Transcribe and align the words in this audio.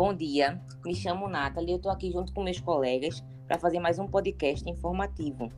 Bom 0.00 0.14
dia, 0.14 0.58
me 0.82 0.94
chamo 0.94 1.28
Nathalie 1.28 1.74
e 1.74 1.76
estou 1.76 1.92
aqui 1.92 2.10
junto 2.10 2.32
com 2.32 2.42
meus 2.42 2.58
colegas 2.58 3.22
para 3.46 3.58
fazer 3.58 3.80
mais 3.80 3.98
um 3.98 4.06
podcast 4.06 4.66
informativo. 4.66 5.52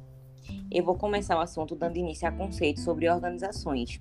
Eu 0.68 0.82
vou 0.82 0.96
começar 0.96 1.36
o 1.36 1.40
assunto 1.40 1.76
dando 1.76 1.96
início 1.96 2.26
a 2.26 2.32
conceitos 2.32 2.82
sobre 2.82 3.08
organizações. 3.08 4.00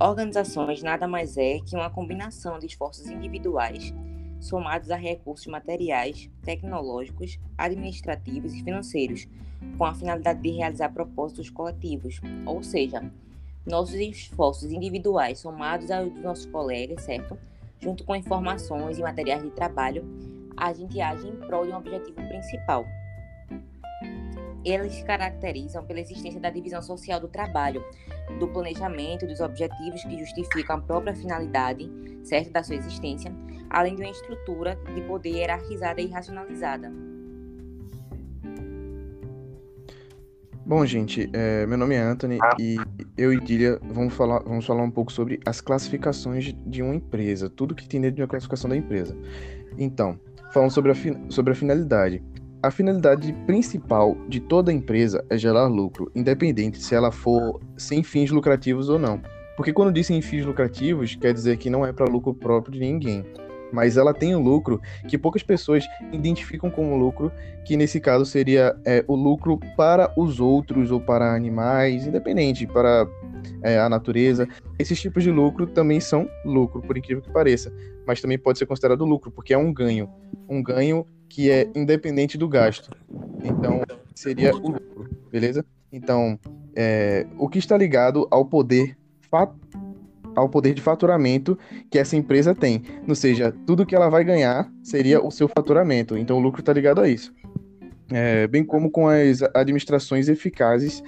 Organizações 0.00 0.82
nada 0.82 1.06
mais 1.06 1.36
é 1.36 1.60
que 1.60 1.76
uma 1.76 1.88
combinação 1.88 2.58
de 2.58 2.66
esforços 2.66 3.08
individuais 3.08 3.94
somados 4.40 4.90
a 4.90 4.96
recursos 4.96 5.46
materiais, 5.46 6.28
tecnológicos, 6.42 7.38
administrativos 7.56 8.52
e 8.52 8.64
financeiros, 8.64 9.28
com 9.78 9.84
a 9.84 9.94
finalidade 9.94 10.42
de 10.42 10.50
realizar 10.50 10.88
propósitos 10.88 11.50
coletivos, 11.50 12.20
ou 12.44 12.64
seja, 12.64 13.00
nossos 13.64 13.94
esforços 13.94 14.72
individuais 14.72 15.38
somados 15.38 15.88
aos 15.92 16.12
dos 16.12 16.22
nossos 16.24 16.46
colegas, 16.46 17.04
certo? 17.04 17.38
Junto 17.78 18.04
com 18.04 18.16
informações 18.16 18.98
e 18.98 19.02
materiais 19.02 19.42
de 19.42 19.50
trabalho, 19.50 20.04
a 20.56 20.72
gente 20.72 21.00
age 21.00 21.28
em 21.28 21.36
prol 21.36 21.66
de 21.66 21.72
um 21.72 21.76
objetivo 21.76 22.16
principal. 22.28 22.86
Eles 24.64 24.94
se 24.94 25.04
caracterizam 25.04 25.84
pela 25.84 26.00
existência 26.00 26.40
da 26.40 26.50
divisão 26.50 26.82
social 26.82 27.20
do 27.20 27.28
trabalho, 27.28 27.84
do 28.40 28.48
planejamento, 28.48 29.26
dos 29.26 29.40
objetivos 29.40 30.02
que 30.02 30.18
justificam 30.18 30.76
a 30.76 30.80
própria 30.80 31.14
finalidade, 31.14 31.88
certo, 32.24 32.50
da 32.50 32.64
sua 32.64 32.74
existência, 32.74 33.32
além 33.70 33.94
de 33.94 34.02
uma 34.02 34.10
estrutura 34.10 34.76
de 34.92 35.00
poder 35.02 35.30
hierarquizada 35.30 36.00
e 36.00 36.08
racionalizada. 36.08 36.92
Bom, 40.64 40.84
gente, 40.84 41.30
é, 41.32 41.64
meu 41.64 41.78
nome 41.78 41.94
é 41.94 42.00
Anthony 42.00 42.40
e 42.58 42.76
eu 43.16 43.32
e 43.32 43.40
Dília 43.40 43.78
vamos 43.92 44.14
falar, 44.14 44.40
vamos 44.40 44.66
falar 44.66 44.82
um 44.82 44.90
pouco 44.90 45.12
sobre 45.12 45.40
as 45.46 45.60
classificações 45.60 46.54
de 46.66 46.82
uma 46.82 46.94
empresa, 46.94 47.48
tudo 47.48 47.74
que 47.74 47.88
tem 47.88 48.00
dentro 48.00 48.16
de 48.16 48.22
uma 48.22 48.28
classificação 48.28 48.68
da 48.68 48.76
empresa. 48.76 49.16
Então, 49.78 50.18
falando 50.52 50.70
sobre 50.70 50.92
a, 50.92 50.94
sobre 51.30 51.52
a 51.52 51.56
finalidade. 51.56 52.22
A 52.62 52.70
finalidade 52.70 53.32
principal 53.46 54.16
de 54.28 54.40
toda 54.40 54.72
empresa 54.72 55.24
é 55.30 55.38
gerar 55.38 55.66
lucro, 55.66 56.10
independente 56.14 56.82
se 56.82 56.94
ela 56.94 57.12
for 57.12 57.60
sem 57.76 58.02
fins 58.02 58.30
lucrativos 58.30 58.88
ou 58.88 58.98
não. 58.98 59.20
Porque 59.56 59.72
quando 59.72 59.92
dizem 59.92 60.20
fins 60.20 60.44
lucrativos, 60.44 61.14
quer 61.14 61.32
dizer 61.32 61.58
que 61.58 61.70
não 61.70 61.86
é 61.86 61.92
para 61.92 62.06
lucro 62.06 62.34
próprio 62.34 62.72
de 62.72 62.80
ninguém 62.80 63.24
mas 63.76 63.98
ela 63.98 64.14
tem 64.14 64.34
um 64.34 64.42
lucro 64.42 64.80
que 65.06 65.18
poucas 65.18 65.42
pessoas 65.42 65.84
identificam 66.10 66.70
como 66.70 66.96
lucro, 66.96 67.30
que 67.62 67.76
nesse 67.76 68.00
caso 68.00 68.24
seria 68.24 68.74
é, 68.86 69.04
o 69.06 69.14
lucro 69.14 69.60
para 69.76 70.10
os 70.16 70.40
outros 70.40 70.90
ou 70.90 70.98
para 70.98 71.34
animais, 71.34 72.06
independente, 72.06 72.66
para 72.66 73.06
é, 73.62 73.78
a 73.78 73.86
natureza. 73.86 74.48
Esses 74.78 74.98
tipos 74.98 75.22
de 75.22 75.30
lucro 75.30 75.66
também 75.66 76.00
são 76.00 76.26
lucro, 76.42 76.80
por 76.80 76.96
incrível 76.96 77.22
que 77.22 77.30
pareça, 77.30 77.70
mas 78.06 78.18
também 78.18 78.38
pode 78.38 78.58
ser 78.58 78.64
considerado 78.64 79.04
lucro, 79.04 79.30
porque 79.30 79.52
é 79.52 79.58
um 79.58 79.70
ganho, 79.74 80.08
um 80.48 80.62
ganho 80.62 81.06
que 81.28 81.50
é 81.50 81.70
independente 81.76 82.38
do 82.38 82.48
gasto. 82.48 82.88
Então, 83.44 83.82
seria 84.14 84.54
o 84.54 84.70
lucro, 84.70 85.10
beleza? 85.30 85.62
Então, 85.92 86.40
é, 86.74 87.26
o 87.36 87.46
que 87.46 87.58
está 87.58 87.76
ligado 87.76 88.26
ao 88.30 88.46
poder 88.46 88.96
ao 90.36 90.48
poder 90.48 90.74
de 90.74 90.82
faturamento 90.82 91.58
que 91.90 91.98
essa 91.98 92.14
empresa 92.14 92.54
tem. 92.54 92.82
Ou 93.08 93.14
seja, 93.14 93.52
tudo 93.66 93.86
que 93.86 93.96
ela 93.96 94.08
vai 94.08 94.22
ganhar 94.22 94.70
seria 94.82 95.20
o 95.20 95.30
seu 95.30 95.48
faturamento. 95.48 96.16
Então 96.16 96.36
o 96.36 96.40
lucro 96.40 96.60
está 96.60 96.72
ligado 96.72 97.00
a 97.00 97.08
isso. 97.08 97.34
É, 98.08 98.46
bem 98.46 98.62
como 98.62 98.88
com 98.88 99.08
as 99.08 99.42
administrações 99.52 100.28
eficazes 100.28 101.02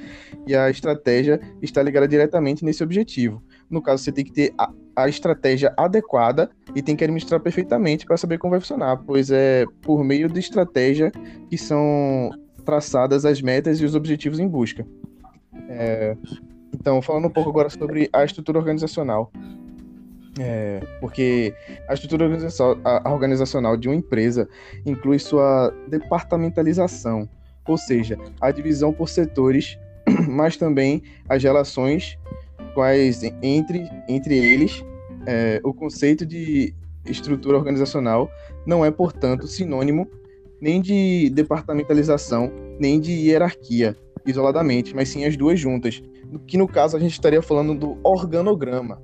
e 0.47 0.57
a 0.57 0.69
estratégia 0.69 1.41
está 1.63 1.81
ligada 1.81 2.09
diretamente 2.09 2.65
nesse 2.65 2.83
objetivo. 2.83 3.41
No 3.71 3.81
caso, 3.81 4.03
você 4.03 4.11
tem 4.11 4.25
que 4.25 4.33
ter 4.33 4.53
a, 4.59 4.73
a 4.97 5.09
estratégia 5.09 5.73
adequada 5.77 6.51
e 6.75 6.83
tem 6.83 6.97
que 6.97 7.05
administrar 7.05 7.39
perfeitamente 7.39 8.05
para 8.05 8.17
saber 8.17 8.39
como 8.39 8.51
vai 8.51 8.61
funcionar, 8.61 8.97
pois 8.97 9.31
é 9.31 9.65
por 9.81 10.03
meio 10.03 10.29
de 10.29 10.41
estratégia 10.41 11.13
que 11.49 11.57
são 11.57 12.31
traçadas 12.65 13.25
as 13.25 13.41
metas 13.41 13.81
e 13.81 13.85
os 13.85 13.95
objetivos 13.95 14.41
em 14.41 14.49
busca. 14.49 14.85
É, 15.69 16.17
então, 16.81 17.03
falando 17.03 17.27
um 17.27 17.31
pouco 17.31 17.51
agora 17.51 17.69
sobre 17.69 18.09
a 18.13 18.25
estrutura 18.25 18.59
organizacional. 18.59 19.33
É, 20.41 20.81
porque 21.01 21.53
a 21.89 21.95
estrutura 21.95 22.25
organizacional 23.05 23.77
de 23.77 23.89
uma 23.89 23.97
empresa 23.97 24.49
inclui 24.87 25.19
sua 25.19 25.75
departamentalização, 25.89 27.29
ou 27.67 27.77
seja, 27.77 28.17
a 28.41 28.53
divisão 28.53 28.93
por 28.93 29.09
setores, 29.09 29.77
mas 30.29 30.57
também 30.57 31.03
as 31.29 31.43
relações 31.43 32.17
quais 32.73 33.25
entre, 33.43 33.91
entre 34.09 34.39
eles. 34.39 34.85
É, 35.27 35.61
o 35.65 35.75
conceito 35.75 36.25
de 36.25 36.73
estrutura 37.05 37.59
organizacional 37.59 38.31
não 38.65 38.85
é, 38.85 38.91
portanto, 38.91 39.49
sinônimo 39.49 40.09
nem 40.61 40.81
de 40.81 41.31
departamentalização, 41.31 42.53
nem 42.79 43.01
de 43.01 43.13
hierarquia 43.13 43.97
isoladamente, 44.25 44.95
mas 44.95 45.09
sim 45.09 45.25
as 45.25 45.37
duas 45.37 45.59
juntas, 45.59 46.03
que 46.47 46.57
no 46.57 46.69
caso 46.69 46.97
a 46.97 47.01
gente 47.01 47.13
estaria 47.13 47.43
falando 47.43 47.75
do 47.75 47.99
organograma, 48.03 49.01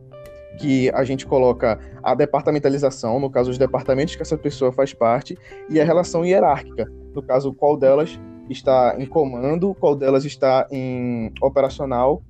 que 0.58 0.90
a 0.90 1.04
gente 1.04 1.26
coloca 1.26 1.78
a 2.02 2.14
departamentalização, 2.14 3.18
no 3.18 3.30
caso 3.30 3.50
os 3.50 3.58
departamentos 3.58 4.14
que 4.14 4.22
essa 4.22 4.36
pessoa 4.36 4.72
faz 4.72 4.92
parte, 4.92 5.36
e 5.68 5.80
a 5.80 5.84
relação 5.84 6.24
hierárquica, 6.24 6.90
no 7.14 7.22
caso 7.22 7.52
qual 7.52 7.76
delas 7.76 8.18
está 8.48 8.94
em 8.98 9.06
comando, 9.06 9.74
qual 9.74 9.96
delas 9.96 10.24
está 10.24 10.66
em 10.70 11.32
operacional, 11.40 12.22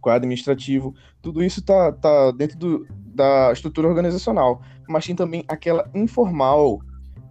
qual 0.00 0.12
é 0.12 0.16
administrativo, 0.16 0.94
tudo 1.22 1.42
isso 1.42 1.60
está 1.60 1.92
tá 1.92 2.30
dentro 2.32 2.58
do, 2.58 2.86
da 3.14 3.52
estrutura 3.52 3.88
organizacional, 3.88 4.60
mas 4.88 5.06
tem 5.06 5.14
também 5.14 5.44
aquela 5.48 5.88
informal, 5.94 6.80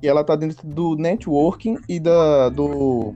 e 0.01 0.07
ela 0.07 0.21
está 0.21 0.35
dentro 0.35 0.67
do 0.67 0.95
networking 0.95 1.77
e 1.87 1.99
da, 1.99 2.49
do 2.49 3.15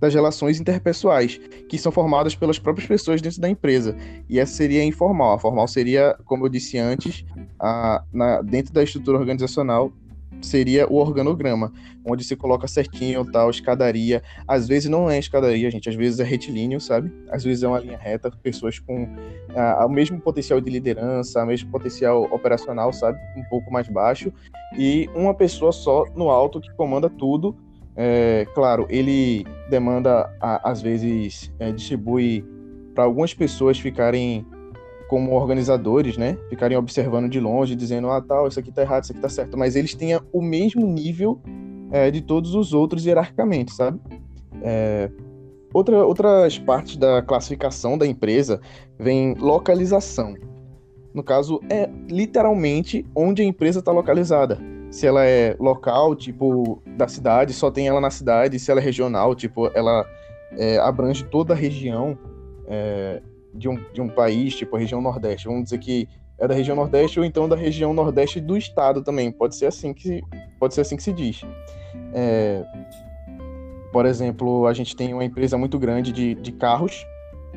das 0.00 0.14
relações 0.14 0.60
interpessoais, 0.60 1.38
que 1.68 1.78
são 1.78 1.92
formadas 1.92 2.34
pelas 2.34 2.58
próprias 2.58 2.86
pessoas 2.86 3.20
dentro 3.20 3.40
da 3.40 3.48
empresa. 3.48 3.96
E 4.28 4.38
essa 4.38 4.52
seria 4.52 4.84
informal. 4.84 5.34
A 5.34 5.38
formal 5.38 5.68
seria, 5.68 6.16
como 6.24 6.46
eu 6.46 6.48
disse 6.48 6.78
antes, 6.78 7.24
a, 7.58 8.02
na, 8.12 8.42
dentro 8.42 8.72
da 8.72 8.82
estrutura 8.82 9.18
organizacional, 9.18 9.92
seria 10.40 10.86
o 10.88 10.96
organograma, 10.96 11.72
onde 12.04 12.22
se 12.24 12.36
coloca 12.36 12.68
certinho, 12.68 13.24
tal, 13.30 13.50
escadaria. 13.50 14.22
Às 14.46 14.68
vezes 14.68 14.88
não 14.88 15.10
é 15.10 15.18
escadaria, 15.18 15.70
gente, 15.70 15.88
às 15.88 15.94
vezes 15.94 16.20
é 16.20 16.24
retilíneo, 16.24 16.80
sabe? 16.80 17.12
Às 17.30 17.44
vezes 17.44 17.62
é 17.62 17.68
uma 17.68 17.80
linha 17.80 17.98
reta, 17.98 18.30
pessoas 18.30 18.78
com 18.78 19.08
o 19.84 19.88
mesmo 19.88 20.20
potencial 20.20 20.60
de 20.60 20.70
liderança, 20.70 21.42
o 21.42 21.46
mesmo 21.46 21.70
potencial 21.70 22.22
operacional, 22.30 22.92
sabe? 22.92 23.18
Um 23.36 23.42
pouco 23.44 23.72
mais 23.72 23.88
baixo, 23.88 24.32
e 24.76 25.08
uma 25.14 25.34
pessoa 25.34 25.72
só 25.72 26.04
no 26.14 26.30
alto 26.30 26.60
que 26.60 26.72
comanda 26.74 27.10
tudo 27.10 27.56
é, 28.00 28.46
claro, 28.54 28.86
ele 28.88 29.44
demanda, 29.68 30.32
às 30.40 30.80
vezes, 30.80 31.52
é, 31.58 31.72
distribui 31.72 32.44
para 32.94 33.02
algumas 33.02 33.34
pessoas 33.34 33.76
ficarem 33.76 34.46
como 35.08 35.32
organizadores, 35.32 36.16
né? 36.16 36.38
Ficarem 36.48 36.78
observando 36.78 37.28
de 37.28 37.40
longe, 37.40 37.74
dizendo, 37.74 38.08
ah, 38.08 38.20
tal, 38.20 38.46
isso 38.46 38.60
aqui 38.60 38.70
tá 38.70 38.82
errado, 38.82 39.02
isso 39.02 39.12
aqui 39.12 39.20
tá 39.20 39.28
certo. 39.28 39.58
Mas 39.58 39.74
eles 39.74 39.96
têm 39.96 40.16
o 40.32 40.40
mesmo 40.40 40.86
nível 40.86 41.40
é, 41.90 42.08
de 42.08 42.20
todos 42.20 42.54
os 42.54 42.72
outros 42.72 43.04
hierarquicamente, 43.04 43.74
sabe? 43.74 43.98
É, 44.62 45.10
outra, 45.74 46.06
outras 46.06 46.56
partes 46.56 46.96
da 46.96 47.20
classificação 47.20 47.98
da 47.98 48.06
empresa 48.06 48.60
vem 48.96 49.34
localização. 49.34 50.36
No 51.12 51.24
caso, 51.24 51.60
é 51.68 51.90
literalmente 52.08 53.04
onde 53.12 53.42
a 53.42 53.44
empresa 53.44 53.80
está 53.80 53.90
localizada 53.90 54.77
se 54.90 55.06
ela 55.06 55.24
é 55.24 55.56
local, 55.58 56.14
tipo, 56.14 56.82
da 56.96 57.06
cidade, 57.06 57.52
só 57.52 57.70
tem 57.70 57.88
ela 57.88 58.00
na 58.00 58.10
cidade, 58.10 58.58
se 58.58 58.70
ela 58.70 58.80
é 58.80 58.82
regional, 58.82 59.34
tipo, 59.34 59.70
ela 59.74 60.06
é, 60.52 60.78
abrange 60.78 61.24
toda 61.24 61.52
a 61.52 61.56
região 61.56 62.18
é, 62.66 63.20
de, 63.54 63.68
um, 63.68 63.76
de 63.92 64.00
um 64.00 64.08
país, 64.08 64.54
tipo 64.56 64.76
a 64.76 64.78
região 64.78 65.00
Nordeste. 65.00 65.46
Vamos 65.46 65.64
dizer 65.64 65.78
que 65.78 66.08
é 66.38 66.46
da 66.46 66.54
região 66.54 66.76
Nordeste 66.76 67.18
ou 67.18 67.24
então 67.24 67.48
da 67.48 67.56
região 67.56 67.92
Nordeste 67.92 68.40
do 68.40 68.56
estado 68.56 69.02
também. 69.02 69.30
Pode 69.30 69.56
ser 69.56 69.66
assim 69.66 69.92
que, 69.92 70.22
pode 70.58 70.74
ser 70.74 70.82
assim 70.82 70.96
que 70.96 71.02
se 71.02 71.12
diz. 71.12 71.42
É, 72.14 72.64
por 73.92 74.06
exemplo, 74.06 74.66
a 74.66 74.72
gente 74.72 74.94
tem 74.94 75.12
uma 75.12 75.24
empresa 75.24 75.58
muito 75.58 75.78
grande 75.78 76.12
de, 76.12 76.34
de 76.34 76.52
carros, 76.52 77.06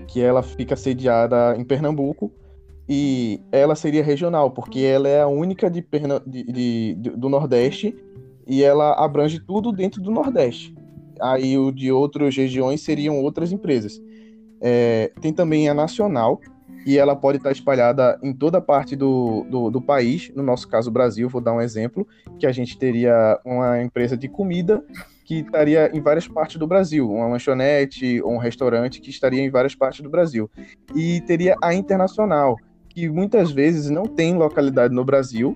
que 0.07 0.21
ela 0.21 0.41
fica 0.41 0.75
sediada 0.75 1.55
em 1.57 1.63
Pernambuco, 1.63 2.31
e 2.93 3.39
ela 3.53 3.73
seria 3.73 4.03
regional, 4.03 4.51
porque 4.51 4.81
ela 4.81 5.07
é 5.07 5.21
a 5.21 5.27
única 5.27 5.71
de, 5.71 5.81
de, 6.27 6.93
de, 6.93 7.09
do 7.11 7.29
Nordeste 7.29 7.95
e 8.45 8.65
ela 8.65 9.01
abrange 9.01 9.39
tudo 9.39 9.71
dentro 9.71 10.01
do 10.01 10.11
Nordeste. 10.11 10.75
Aí 11.21 11.57
o 11.57 11.71
de 11.71 11.89
outras 11.89 12.35
regiões 12.35 12.81
seriam 12.81 13.23
outras 13.23 13.53
empresas. 13.53 13.97
É, 14.59 15.09
tem 15.21 15.31
também 15.31 15.69
a 15.69 15.73
nacional, 15.73 16.41
e 16.85 16.97
ela 16.97 17.15
pode 17.15 17.37
estar 17.37 17.53
espalhada 17.53 18.19
em 18.21 18.33
toda 18.33 18.59
parte 18.59 18.93
do, 18.93 19.45
do, 19.49 19.69
do, 19.69 19.81
país. 19.81 20.29
No 20.35 20.43
nosso 20.43 20.67
caso, 20.67 20.91
Brasil, 20.91 21.29
vou 21.29 21.39
dar 21.39 21.53
um 21.53 21.61
exemplo, 21.61 22.05
que 22.37 22.45
a 22.45 22.51
gente 22.51 22.77
teria 22.77 23.39
uma 23.45 23.81
empresa 23.81 24.17
de 24.17 24.27
comida 24.27 24.83
que 25.23 25.35
estaria 25.35 25.89
em 25.95 26.01
várias 26.01 26.27
partes 26.27 26.57
do 26.57 26.67
Brasil, 26.67 27.09
uma 27.09 27.27
lanchonete 27.27 28.21
ou 28.21 28.33
um 28.33 28.37
restaurante 28.37 28.99
que 28.99 29.09
estaria 29.09 29.41
em 29.41 29.49
várias 29.49 29.75
partes 29.75 30.01
do 30.01 30.09
Brasil. 30.09 30.49
E 30.93 31.21
teria 31.21 31.55
a 31.61 31.73
internacional, 31.73 32.57
que 32.93 33.09
muitas 33.09 33.51
vezes 33.51 33.89
não 33.89 34.05
tem 34.05 34.35
localidade 34.35 34.93
no 34.93 35.03
Brasil, 35.05 35.55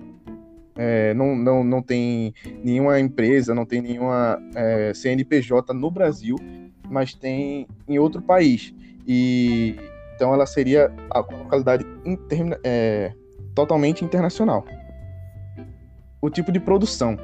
É, 0.78 1.14
não, 1.14 1.34
não, 1.34 1.64
não 1.64 1.80
tem 1.80 2.34
nenhuma 2.62 3.00
empresa, 3.00 3.54
não 3.54 3.64
tem 3.64 3.80
nenhuma 3.80 4.38
é, 4.54 4.92
CNPJ 4.94 5.72
no 5.72 5.90
Brasil, 5.90 6.36
mas 6.90 7.14
tem 7.14 7.66
em 7.88 7.98
outro 7.98 8.20
país. 8.20 8.74
E 9.06 9.74
então 10.14 10.34
ela 10.34 10.44
seria 10.44 10.92
a 11.10 11.20
localidade 11.20 11.82
interna, 12.04 12.58
é, 12.62 13.10
totalmente 13.54 14.04
internacional. 14.04 14.66
O 16.20 16.28
tipo 16.28 16.52
de 16.52 16.60
produção 16.60 17.18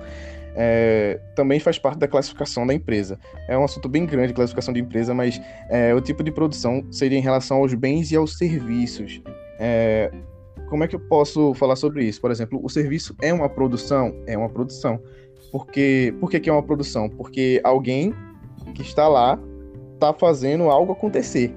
é, 0.56 1.20
também 1.34 1.60
faz 1.60 1.78
parte 1.78 1.98
da 1.98 2.08
classificação 2.08 2.66
da 2.66 2.72
empresa. 2.72 3.18
É 3.48 3.56
um 3.58 3.64
assunto 3.64 3.86
bem 3.86 4.06
grande, 4.06 4.32
classificação 4.32 4.72
de 4.72 4.80
empresa, 4.80 5.12
mas 5.12 5.38
é, 5.68 5.94
o 5.94 6.00
tipo 6.00 6.22
de 6.22 6.32
produção 6.32 6.86
seria 6.90 7.18
em 7.18 7.22
relação 7.22 7.58
aos 7.58 7.74
bens 7.74 8.10
e 8.12 8.16
aos 8.16 8.38
serviços. 8.38 9.20
É, 9.64 10.10
como 10.68 10.82
é 10.82 10.88
que 10.88 10.96
eu 10.96 11.00
posso 11.00 11.54
falar 11.54 11.76
sobre 11.76 12.04
isso? 12.04 12.20
Por 12.20 12.32
exemplo, 12.32 12.58
o 12.60 12.68
serviço 12.68 13.14
é 13.22 13.32
uma 13.32 13.48
produção? 13.48 14.12
É 14.26 14.36
uma 14.36 14.48
produção. 14.48 15.00
Porque, 15.52 16.12
por 16.18 16.28
que, 16.28 16.40
que 16.40 16.50
é 16.50 16.52
uma 16.52 16.62
produção? 16.62 17.08
Porque 17.08 17.60
alguém 17.62 18.12
que 18.74 18.82
está 18.82 19.06
lá 19.06 19.38
está 19.94 20.12
fazendo 20.12 20.64
algo 20.64 20.92
acontecer. 20.92 21.54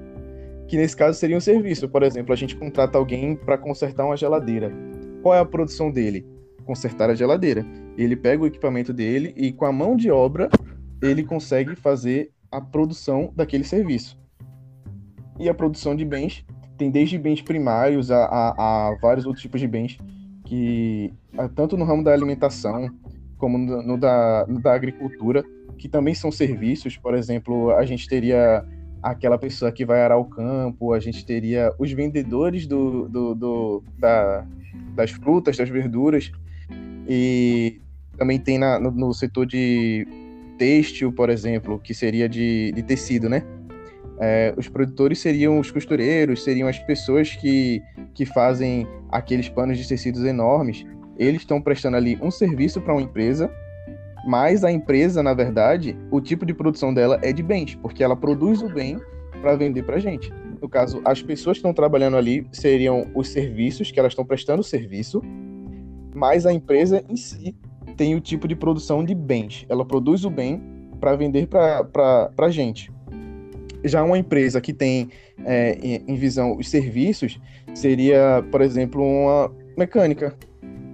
Que 0.68 0.76
nesse 0.76 0.96
caso 0.96 1.18
seria 1.18 1.36
um 1.36 1.40
serviço. 1.40 1.88
Por 1.88 2.04
exemplo, 2.04 2.32
a 2.32 2.36
gente 2.36 2.54
contrata 2.54 2.96
alguém 2.96 3.34
para 3.34 3.58
consertar 3.58 4.04
uma 4.04 4.16
geladeira. 4.16 4.72
Qual 5.20 5.34
é 5.34 5.40
a 5.40 5.44
produção 5.44 5.90
dele? 5.90 6.24
Consertar 6.64 7.10
a 7.10 7.14
geladeira. 7.14 7.66
Ele 7.98 8.14
pega 8.14 8.44
o 8.44 8.46
equipamento 8.46 8.92
dele 8.92 9.34
e 9.36 9.52
com 9.52 9.64
a 9.64 9.72
mão 9.72 9.96
de 9.96 10.10
obra 10.12 10.48
ele 11.02 11.24
consegue 11.24 11.74
fazer 11.74 12.30
a 12.52 12.60
produção 12.60 13.32
daquele 13.34 13.64
serviço. 13.64 14.16
E 15.40 15.48
a 15.48 15.54
produção 15.54 15.96
de 15.96 16.04
bens 16.04 16.44
tem 16.76 16.90
desde 16.90 17.18
bens 17.18 17.42
primários 17.42 18.10
a, 18.10 18.24
a, 18.24 18.88
a 18.88 18.94
vários 19.00 19.26
outros 19.26 19.42
tipos 19.42 19.60
de 19.60 19.66
bens 19.66 19.98
que 20.44 21.12
tanto 21.54 21.76
no 21.76 21.84
ramo 21.84 22.04
da 22.04 22.12
alimentação 22.12 22.88
como 23.36 23.58
no, 23.58 23.82
no, 23.82 23.98
da, 23.98 24.46
no 24.48 24.60
da 24.60 24.74
agricultura 24.74 25.44
que 25.76 25.88
também 25.88 26.14
são 26.14 26.30
serviços. 26.30 26.96
Por 26.96 27.14
exemplo, 27.14 27.70
a 27.72 27.84
gente 27.84 28.08
teria 28.08 28.64
aquela 29.02 29.38
pessoa 29.38 29.70
que 29.70 29.84
vai 29.84 30.02
arar 30.02 30.18
o 30.18 30.24
campo, 30.24 30.92
a 30.92 31.00
gente 31.00 31.24
teria 31.24 31.72
os 31.78 31.92
vendedores 31.92 32.66
do, 32.66 33.08
do, 33.08 33.34
do 33.34 33.84
da, 33.98 34.46
das 34.94 35.10
frutas, 35.10 35.56
das 35.56 35.68
verduras, 35.68 36.32
e 37.08 37.80
também 38.16 38.38
tem 38.38 38.58
na, 38.58 38.80
no, 38.80 38.90
no, 38.90 39.12
setor 39.12 39.46
de 39.46 40.06
têxtil, 40.58 41.12
por 41.12 41.30
exemplo, 41.30 41.78
que 41.78 41.94
seria 41.94 42.28
de, 42.28 42.72
de 42.74 42.82
tecido, 42.82 43.28
né? 43.28 43.44
É, 44.18 44.54
os 44.56 44.68
produtores 44.68 45.18
seriam 45.18 45.58
os 45.58 45.70
costureiros, 45.70 46.42
seriam 46.42 46.68
as 46.68 46.78
pessoas 46.78 47.34
que, 47.34 47.82
que 48.14 48.24
fazem 48.24 48.86
aqueles 49.10 49.48
panos 49.48 49.78
de 49.78 49.86
tecidos 49.86 50.24
enormes. 50.24 50.84
Eles 51.18 51.42
estão 51.42 51.60
prestando 51.60 51.96
ali 51.96 52.18
um 52.22 52.30
serviço 52.30 52.80
para 52.80 52.94
uma 52.94 53.02
empresa, 53.02 53.50
mas 54.26 54.64
a 54.64 54.72
empresa, 54.72 55.22
na 55.22 55.34
verdade, 55.34 55.96
o 56.10 56.20
tipo 56.20 56.44
de 56.44 56.54
produção 56.54 56.92
dela 56.92 57.18
é 57.22 57.32
de 57.32 57.42
bens, 57.42 57.74
porque 57.76 58.02
ela 58.02 58.16
produz 58.16 58.62
o 58.62 58.68
bem 58.68 58.98
para 59.40 59.54
vender 59.54 59.82
para 59.82 59.98
gente. 59.98 60.32
No 60.60 60.68
caso, 60.68 61.00
as 61.04 61.22
pessoas 61.22 61.56
que 61.56 61.60
estão 61.60 61.74
trabalhando 61.74 62.16
ali 62.16 62.46
seriam 62.50 63.06
os 63.14 63.28
serviços, 63.28 63.90
que 63.90 64.00
elas 64.00 64.12
estão 64.12 64.24
prestando 64.24 64.62
serviço, 64.62 65.22
mas 66.14 66.46
a 66.46 66.52
empresa 66.52 67.04
em 67.08 67.16
si 67.16 67.54
tem 67.96 68.14
o 68.14 68.20
tipo 68.20 68.48
de 68.48 68.56
produção 68.56 69.04
de 69.04 69.14
bens. 69.14 69.66
Ela 69.68 69.84
produz 69.84 70.24
o 70.24 70.30
bem 70.30 70.62
para 70.98 71.14
vender 71.14 71.46
para 71.46 72.30
a 72.38 72.50
gente. 72.50 72.90
Já 73.84 74.02
uma 74.02 74.18
empresa 74.18 74.60
que 74.60 74.72
tem 74.72 75.10
é, 75.44 75.78
em 76.06 76.16
visão 76.16 76.56
os 76.56 76.68
serviços 76.68 77.40
seria, 77.74 78.44
por 78.50 78.60
exemplo, 78.60 79.02
uma 79.02 79.52
mecânica, 79.76 80.34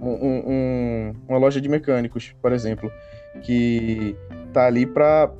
um, 0.01 0.51
um, 0.51 1.13
uma 1.27 1.37
loja 1.37 1.61
de 1.61 1.69
mecânicos, 1.69 2.35
por 2.41 2.51
exemplo, 2.51 2.91
que 3.41 4.15
está 4.47 4.67
ali 4.67 4.85
para 4.85 5.31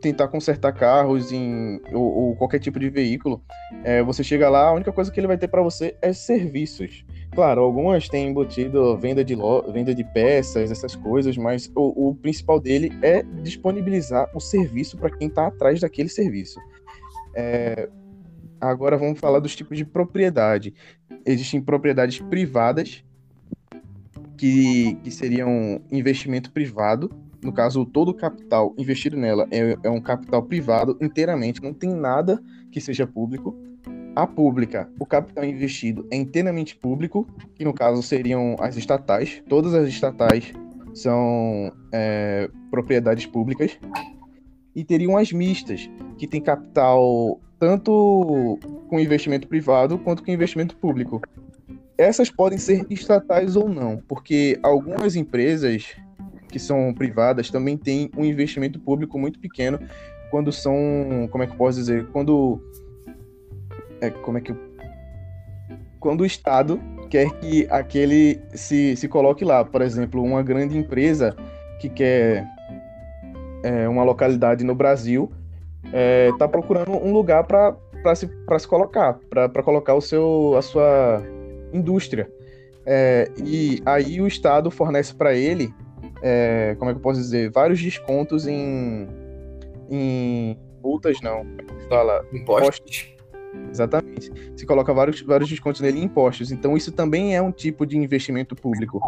tentar 0.00 0.28
consertar 0.28 0.72
carros 0.72 1.30
em, 1.30 1.80
ou, 1.92 2.02
ou 2.02 2.36
qualquer 2.36 2.58
tipo 2.58 2.78
de 2.78 2.88
veículo. 2.88 3.42
É, 3.84 4.02
você 4.02 4.24
chega 4.24 4.48
lá, 4.48 4.68
a 4.68 4.72
única 4.72 4.92
coisa 4.92 5.10
que 5.10 5.20
ele 5.20 5.26
vai 5.26 5.36
ter 5.36 5.48
para 5.48 5.62
você 5.62 5.94
é 6.00 6.12
serviços. 6.12 7.04
Claro, 7.32 7.60
algumas 7.60 8.08
têm 8.08 8.28
embutido 8.28 8.96
venda 8.98 9.24
de, 9.24 9.34
lo... 9.34 9.62
venda 9.72 9.94
de 9.94 10.02
peças, 10.02 10.70
essas 10.70 10.96
coisas, 10.96 11.36
mas 11.36 11.70
o, 11.76 12.08
o 12.10 12.14
principal 12.14 12.58
dele 12.58 12.90
é 13.02 13.22
disponibilizar 13.42 14.28
o 14.34 14.40
serviço 14.40 14.96
para 14.96 15.10
quem 15.10 15.28
está 15.28 15.46
atrás 15.46 15.80
daquele 15.80 16.08
serviço. 16.08 16.58
É... 17.34 17.88
Agora 18.60 18.96
vamos 18.96 19.18
falar 19.18 19.40
dos 19.40 19.56
tipos 19.56 19.78
de 19.78 19.84
propriedade. 19.84 20.74
Existem 21.24 21.60
propriedades 21.60 22.18
privadas, 22.20 23.02
que, 24.36 24.94
que 25.02 25.10
seriam 25.10 25.82
investimento 25.90 26.50
privado. 26.50 27.10
No 27.42 27.52
caso, 27.52 27.86
todo 27.86 28.10
o 28.10 28.14
capital 28.14 28.74
investido 28.76 29.16
nela 29.16 29.46
é, 29.50 29.76
é 29.82 29.90
um 29.90 30.00
capital 30.00 30.42
privado 30.42 30.98
inteiramente, 31.00 31.62
não 31.62 31.72
tem 31.72 31.94
nada 31.94 32.42
que 32.70 32.80
seja 32.80 33.06
público 33.06 33.56
a 34.14 34.26
pública, 34.26 34.90
o 34.98 35.06
capital 35.06 35.44
investido 35.44 36.06
é 36.10 36.16
inteiramente 36.16 36.76
público, 36.76 37.26
que 37.54 37.64
no 37.64 37.72
caso 37.72 38.02
seriam 38.02 38.56
as 38.58 38.76
estatais. 38.76 39.42
Todas 39.48 39.74
as 39.74 39.88
estatais 39.88 40.52
são 40.92 41.72
é, 41.92 42.50
propriedades 42.70 43.26
públicas. 43.26 43.78
E 44.74 44.84
teriam 44.84 45.16
as 45.16 45.32
mistas, 45.32 45.90
que 46.16 46.26
tem 46.26 46.40
capital 46.40 47.40
tanto 47.58 48.58
com 48.88 48.98
investimento 48.98 49.46
privado 49.46 49.98
quanto 49.98 50.24
com 50.24 50.30
investimento 50.30 50.76
público. 50.76 51.20
Essas 51.98 52.30
podem 52.30 52.58
ser 52.58 52.86
estatais 52.88 53.56
ou 53.56 53.68
não, 53.68 53.98
porque 54.08 54.58
algumas 54.62 55.16
empresas 55.16 55.94
que 56.48 56.58
são 56.58 56.92
privadas 56.94 57.50
também 57.50 57.76
têm 57.76 58.10
um 58.16 58.24
investimento 58.24 58.80
público 58.80 59.18
muito 59.18 59.38
pequeno 59.38 59.78
quando 60.30 60.50
são, 60.50 61.28
como 61.30 61.44
é 61.44 61.46
que 61.46 61.52
eu 61.52 61.56
posso 61.58 61.78
dizer, 61.78 62.06
quando 62.08 62.60
é, 64.00 64.10
como 64.10 64.38
é 64.38 64.40
que 64.40 64.54
quando 65.98 66.22
o 66.22 66.26
Estado 66.26 66.80
quer 67.10 67.30
que 67.38 67.66
aquele 67.68 68.40
se, 68.54 68.96
se 68.96 69.06
coloque 69.06 69.44
lá, 69.44 69.64
por 69.64 69.82
exemplo, 69.82 70.22
uma 70.22 70.42
grande 70.42 70.78
empresa 70.78 71.36
que 71.78 71.90
quer 71.90 72.46
é, 73.62 73.88
uma 73.88 74.04
localidade 74.04 74.64
no 74.64 74.74
Brasil 74.74 75.30
está 75.84 75.98
é, 75.98 76.30
tá 76.38 76.48
procurando 76.48 76.92
um 76.92 77.12
lugar 77.12 77.44
para 77.44 77.76
se, 78.14 78.28
se 78.58 78.68
colocar, 78.68 79.18
para 79.28 79.62
colocar 79.62 79.94
o 79.94 80.00
seu, 80.00 80.54
a 80.56 80.62
sua 80.62 81.22
indústria. 81.72 82.30
É, 82.84 83.30
e 83.36 83.82
aí 83.84 84.20
o 84.20 84.26
Estado 84.26 84.70
fornece 84.70 85.14
para 85.14 85.34
ele, 85.34 85.72
é, 86.22 86.74
como 86.78 86.90
é 86.90 86.94
que 86.94 86.98
eu 86.98 87.02
posso 87.02 87.20
dizer, 87.20 87.50
vários 87.50 87.80
descontos 87.80 88.46
em, 88.46 89.08
em 89.90 90.58
multas, 90.82 91.20
não, 91.22 91.46
fala, 91.88 92.24
impostos. 92.32 93.14
Exatamente. 93.70 94.30
Se 94.56 94.64
coloca 94.64 94.92
vários, 94.92 95.20
vários 95.22 95.48
descontos 95.48 95.80
nele 95.80 96.00
em 96.00 96.04
impostos. 96.04 96.52
Então, 96.52 96.76
isso 96.76 96.92
também 96.92 97.34
é 97.34 97.42
um 97.42 97.52
tipo 97.52 97.84
de 97.84 97.96
investimento 97.96 98.54
público. 98.54 99.00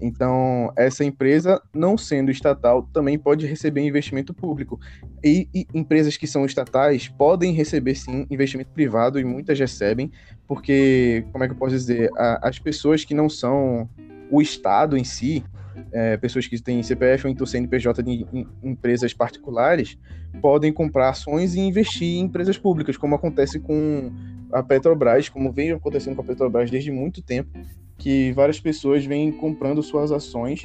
Então, 0.00 0.72
essa 0.76 1.04
empresa, 1.04 1.60
não 1.74 1.96
sendo 1.96 2.30
estatal, 2.30 2.82
também 2.92 3.18
pode 3.18 3.46
receber 3.46 3.80
investimento 3.80 4.34
público. 4.34 4.78
E, 5.22 5.48
e 5.54 5.66
empresas 5.74 6.16
que 6.16 6.26
são 6.26 6.44
estatais 6.44 7.08
podem 7.08 7.52
receber, 7.52 7.94
sim, 7.94 8.26
investimento 8.30 8.70
privado, 8.70 9.18
e 9.18 9.24
muitas 9.24 9.58
recebem, 9.58 10.10
porque, 10.46 11.24
como 11.32 11.44
é 11.44 11.48
que 11.48 11.54
eu 11.54 11.58
posso 11.58 11.74
dizer, 11.74 12.10
a, 12.16 12.48
as 12.48 12.58
pessoas 12.58 13.04
que 13.04 13.14
não 13.14 13.28
são 13.28 13.88
o 14.30 14.42
Estado 14.42 14.96
em 14.96 15.04
si, 15.04 15.44
é, 15.92 16.16
pessoas 16.16 16.46
que 16.46 16.60
têm 16.60 16.82
CPF 16.82 17.26
ou 17.26 17.32
então 17.32 17.46
CNPJ 17.46 18.02
de 18.02 18.26
empresas 18.62 19.12
particulares 19.12 19.98
podem 20.40 20.72
comprar 20.72 21.10
ações 21.10 21.54
e 21.54 21.60
investir 21.60 22.18
em 22.18 22.20
empresas 22.20 22.58
públicas, 22.58 22.96
como 22.96 23.14
acontece 23.14 23.58
com 23.58 24.12
a 24.52 24.62
Petrobras, 24.62 25.28
como 25.28 25.52
vem 25.52 25.72
acontecendo 25.72 26.16
com 26.16 26.22
a 26.22 26.24
Petrobras 26.24 26.70
desde 26.70 26.90
muito 26.90 27.22
tempo, 27.22 27.50
que 27.96 28.32
várias 28.32 28.60
pessoas 28.60 29.04
vêm 29.04 29.30
comprando 29.32 29.82
suas 29.82 30.12
ações 30.12 30.62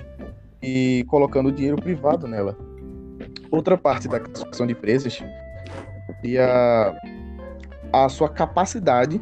e 0.61 1.03
colocando 1.07 1.51
dinheiro 1.51 1.81
privado 1.81 2.27
nela. 2.27 2.57
Outra 3.51 3.77
parte 3.77 4.07
da 4.07 4.19
classificação 4.19 4.65
de 4.65 4.73
empresas 4.73 5.21
seria 6.21 6.95
a 7.91 8.09
sua 8.09 8.29
capacidade 8.29 9.21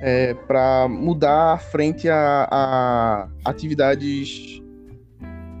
é, 0.00 0.34
para 0.34 0.88
mudar 0.88 1.58
frente 1.58 2.08
a, 2.08 2.48
a, 2.50 3.28
atividades. 3.44 4.62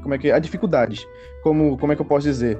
Como 0.02 0.14
é 0.14 0.18
que 0.18 0.28
é? 0.28 0.34
A 0.34 0.38
dificuldades. 0.38 1.06
Como, 1.42 1.78
como 1.78 1.92
é 1.92 1.96
que 1.96 2.02
eu 2.02 2.06
posso 2.06 2.26
dizer? 2.26 2.58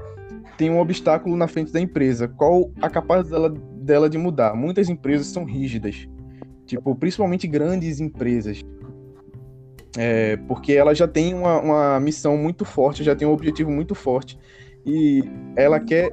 Tem 0.57 0.71
um 0.71 0.79
obstáculo 0.79 1.37
na 1.37 1.49
frente 1.49 1.73
da 1.73 1.81
empresa. 1.81 2.29
Qual 2.29 2.71
a 2.81 2.89
capacidade 2.89 3.31
dela, 3.31 3.55
dela 3.77 4.11
de 4.11 4.17
mudar? 4.17 4.55
Muitas 4.55 4.89
empresas 4.89 5.27
são 5.27 5.45
rígidas. 5.45 6.09
Tipo, 6.67 6.95
principalmente 6.95 7.47
grandes 7.47 8.01
empresas. 8.01 8.63
É, 9.97 10.37
porque 10.49 10.73
ela 10.73 10.95
já 10.95 11.07
tem 11.07 11.35
uma, 11.35 11.61
uma 11.61 12.01
missão 12.01 12.37
muito 12.37 12.65
forte, 12.65 13.05
já 13.05 13.15
tem 13.15 13.29
um 13.29 13.33
objetivo 13.33 13.71
muito 13.71 13.95
forte. 13.95 14.39
E 14.87 15.25
ela 15.57 15.79
quer 15.79 16.13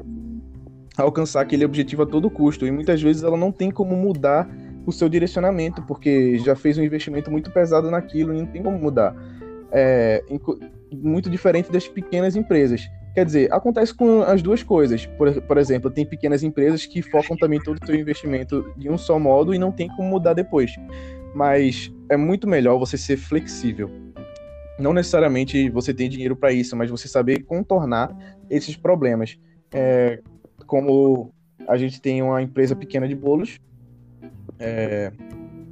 alcançar 0.98 1.42
aquele 1.42 1.66
objetivo 1.66 2.04
a 2.04 2.06
todo 2.06 2.30
custo. 2.30 2.66
E 2.66 2.72
muitas 2.72 3.02
vezes 3.02 3.24
ela 3.24 3.38
não 3.38 3.52
tem 3.52 3.72
como 3.72 3.96
mudar 3.96 4.50
o 4.86 4.92
seu 4.92 5.08
direcionamento, 5.08 5.82
porque 5.84 6.38
já 6.40 6.56
fez 6.56 6.78
um 6.78 6.84
investimento 6.84 7.30
muito 7.32 7.52
pesado 7.52 7.92
naquilo 7.92 8.34
e 8.34 8.40
não 8.40 8.46
tem 8.46 8.64
como 8.64 8.78
mudar. 8.78 9.16
é, 9.72 10.24
muito 10.92 11.30
diferente 11.30 11.72
das 11.72 11.88
pequenas 11.88 12.36
empresas. 12.36 12.90
Quer 13.14 13.26
dizer, 13.26 13.54
acontece 13.54 13.94
com 13.94 14.22
as 14.22 14.42
duas 14.42 14.64
coisas. 14.64 15.06
Por, 15.06 15.42
por 15.42 15.58
exemplo, 15.58 15.90
tem 15.90 16.06
pequenas 16.06 16.44
empresas 16.44 16.86
que 16.86 17.02
focam 17.02 17.36
também 17.38 17.60
todo 17.60 17.78
o 17.82 17.86
seu 17.86 17.96
investimento 17.96 18.74
de 18.78 18.90
um 18.90 18.98
só 18.98 19.18
modo 19.18 19.54
e 19.54 19.60
não 19.60 19.72
tem 19.72 19.88
como 19.90 20.10
mudar 20.10 20.34
depois. 20.34 20.72
Mas 21.34 21.94
é 22.10 22.18
muito 22.18 22.48
melhor 22.48 22.78
você 22.78 22.98
ser 22.98 23.18
flexível. 23.18 23.90
Não 24.80 24.94
necessariamente 24.94 25.70
você 25.70 25.94
tem 25.94 26.10
dinheiro 26.10 26.36
para 26.36 26.52
isso, 26.52 26.76
mas 26.76 26.90
você 26.90 27.08
saber 27.08 27.44
contornar 27.44 28.16
esses 28.50 28.76
problemas. 28.76 29.38
É, 29.74 30.20
como 30.66 31.34
a 31.68 31.78
gente 31.78 32.02
tem 32.02 32.22
uma 32.22 32.42
empresa 32.42 32.76
pequena 32.76 33.08
de 33.08 33.16
bolos, 33.16 33.60
é, 34.62 35.12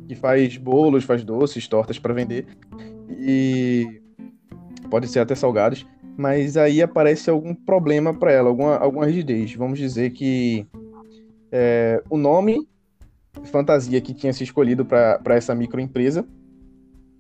que 0.08 0.16
faz 0.16 0.58
bolos, 0.58 1.04
faz 1.04 1.24
doces, 1.24 1.68
tortas 1.68 1.98
para 1.98 2.14
vender, 2.14 2.48
e 3.10 4.02
pode 4.90 5.08
ser 5.08 5.20
até 5.20 5.36
salgados 5.36 5.86
mas 6.20 6.58
aí 6.58 6.82
aparece 6.82 7.30
algum 7.30 7.56
problema 7.56 8.14
para 8.14 8.34
ela, 8.34 8.50
alguma, 8.50 8.76
alguma 8.76 9.06
rigidez. 9.06 9.54
Vamos 9.54 9.80
dizer 9.80 10.10
que 10.10 10.68
é, 11.50 12.04
o 12.10 12.18
nome 12.18 12.68
fantasia 13.46 14.02
que 14.02 14.14
tinha 14.14 14.34
sido 14.34 14.44
escolhido 14.44 14.86
para 14.86 15.22
essa 15.30 15.56
microempresa 15.56 16.28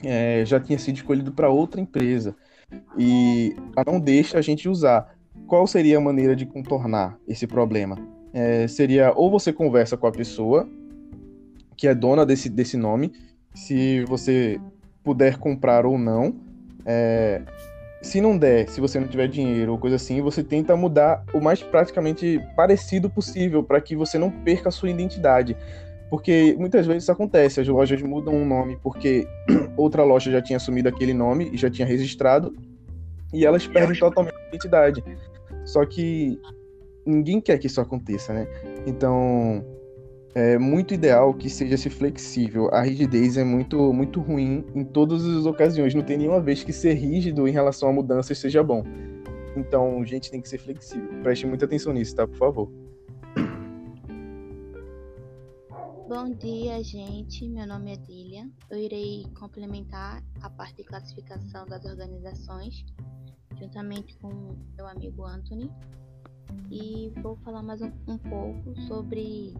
é, 0.03 0.43
já 0.45 0.59
tinha 0.59 0.77
sido 0.77 0.97
escolhido 0.97 1.31
para 1.31 1.49
outra 1.49 1.79
empresa 1.79 2.35
e 2.97 3.55
ela 3.73 3.85
não 3.93 4.01
deixa 4.01 4.37
a 4.37 4.41
gente 4.41 4.67
usar. 4.67 5.15
Qual 5.47 5.65
seria 5.65 5.97
a 5.97 6.01
maneira 6.01 6.35
de 6.35 6.45
contornar 6.45 7.17
esse 7.25 7.47
problema? 7.47 7.97
É, 8.33 8.67
seria 8.67 9.13
ou 9.15 9.31
você 9.31 9.53
conversa 9.53 9.95
com 9.95 10.07
a 10.07 10.11
pessoa 10.11 10.69
que 11.79 11.87
é 11.87 11.95
dona 11.95 12.25
desse, 12.25 12.49
desse 12.49 12.75
nome, 12.75 13.13
se 13.55 14.03
você 14.03 14.59
puder 15.01 15.37
comprar 15.37 15.85
ou 15.85 15.97
não, 15.97 16.35
é, 16.85 17.41
se 18.01 18.19
não 18.19 18.37
der, 18.37 18.67
se 18.67 18.81
você 18.81 18.99
não 18.99 19.07
tiver 19.07 19.29
dinheiro 19.29 19.71
ou 19.71 19.77
coisa 19.77 19.95
assim, 19.95 20.21
você 20.21 20.43
tenta 20.43 20.75
mudar 20.75 21.23
o 21.33 21.39
mais 21.39 21.63
praticamente 21.63 22.37
parecido 22.53 23.09
possível 23.09 23.63
para 23.63 23.79
que 23.79 23.95
você 23.95 24.17
não 24.17 24.29
perca 24.29 24.67
a 24.67 24.71
sua 24.73 24.89
identidade. 24.89 25.55
Porque 26.09 26.53
muitas 26.59 26.85
vezes 26.85 27.03
isso 27.03 27.13
acontece, 27.13 27.61
as 27.61 27.67
lojas 27.69 28.01
mudam 28.01 28.33
um 28.33 28.45
nome 28.45 28.77
porque 28.83 29.25
outra 29.77 30.03
loja 30.03 30.29
já 30.29 30.41
tinha 30.41 30.57
assumido 30.57 30.89
aquele 30.89 31.13
nome 31.13 31.49
e 31.53 31.55
já 31.55 31.69
tinha 31.69 31.87
registrado, 31.87 32.53
e 33.33 33.45
elas 33.45 33.65
perdem 33.65 33.97
totalmente 33.97 34.35
a 34.35 34.47
identidade. 34.49 35.01
Só 35.63 35.85
que 35.85 36.37
ninguém 37.05 37.39
quer 37.39 37.57
que 37.57 37.67
isso 37.67 37.79
aconteça, 37.79 38.33
né? 38.33 38.47
Então, 38.85 39.63
é 40.35 40.57
muito 40.57 40.93
ideal 40.93 41.33
que 41.33 41.49
seja-se 41.49 41.89
flexível. 41.89 42.69
A 42.71 42.81
rigidez 42.81 43.35
é 43.37 43.43
muito, 43.43 43.91
muito 43.91 44.21
ruim 44.21 44.63
em 44.75 44.83
todas 44.83 45.25
as 45.25 45.45
ocasiões. 45.45 45.95
Não 45.95 46.03
tem 46.03 46.17
nenhuma 46.17 46.39
vez 46.39 46.63
que 46.63 46.71
ser 46.71 46.93
rígido 46.93 47.47
em 47.47 47.51
relação 47.51 47.89
a 47.89 47.93
mudanças 47.93 48.37
seja 48.37 48.61
bom. 48.63 48.83
Então, 49.55 50.05
gente, 50.05 50.29
tem 50.29 50.39
que 50.39 50.47
ser 50.47 50.59
flexível. 50.59 51.09
Preste 51.23 51.47
muita 51.47 51.65
atenção 51.65 51.91
nisso, 51.93 52.15
tá? 52.15 52.27
Por 52.27 52.37
favor. 52.37 52.71
Bom 56.07 56.29
dia, 56.31 56.83
gente. 56.83 57.47
Meu 57.47 57.67
nome 57.67 57.93
é 57.93 57.95
Dília. 57.97 58.49
Eu 58.69 58.79
irei 58.79 59.25
complementar 59.39 60.23
a 60.41 60.49
parte 60.49 60.77
de 60.77 60.83
classificação 60.83 61.65
das 61.67 61.85
organizações, 61.85 62.85
juntamente 63.59 64.15
com 64.17 64.55
meu 64.75 64.87
amigo 64.87 65.23
Anthony. 65.25 65.71
E 66.71 67.11
vou 67.21 67.35
falar 67.37 67.61
mais 67.61 67.81
um, 67.81 67.91
um 68.07 68.17
pouco 68.17 68.75
sobre 68.87 69.53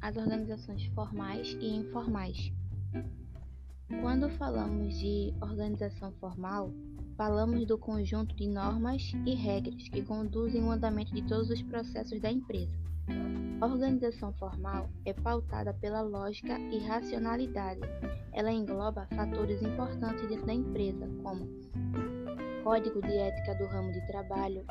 as 0.00 0.16
organizações 0.16 0.84
formais 0.94 1.56
e 1.60 1.76
informais. 1.76 2.52
Quando 4.00 4.28
falamos 4.30 4.98
de 4.98 5.34
organização 5.40 6.12
formal, 6.12 6.72
falamos 7.16 7.66
do 7.66 7.78
conjunto 7.78 8.34
de 8.36 8.46
normas 8.46 9.12
e 9.26 9.34
regras 9.34 9.88
que 9.88 10.02
conduzem 10.02 10.62
o 10.62 10.70
andamento 10.70 11.12
de 11.14 11.22
todos 11.22 11.50
os 11.50 11.62
processos 11.62 12.20
da 12.20 12.30
empresa. 12.30 12.78
A 13.60 13.66
organização 13.66 14.32
formal 14.34 14.88
é 15.04 15.12
pautada 15.12 15.74
pela 15.74 16.00
lógica 16.00 16.58
e 16.58 16.78
racionalidade. 16.78 17.80
Ela 18.32 18.52
engloba 18.52 19.08
fatores 19.16 19.60
importantes 19.62 20.28
dentro 20.28 20.46
da 20.46 20.54
empresa, 20.54 21.08
como 21.22 21.48
código 22.68 23.00
de 23.00 23.16
ética 23.16 23.54
do 23.54 23.64
ramo 23.64 23.90
de 23.92 24.06
trabalho, 24.06 24.62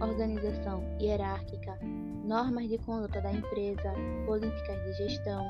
organização 0.00 0.84
hierárquica, 1.00 1.76
normas 2.24 2.68
de 2.68 2.78
conduta 2.78 3.20
da 3.20 3.32
empresa, 3.32 3.92
políticas 4.24 4.80
de 4.84 4.92
gestão, 4.92 5.44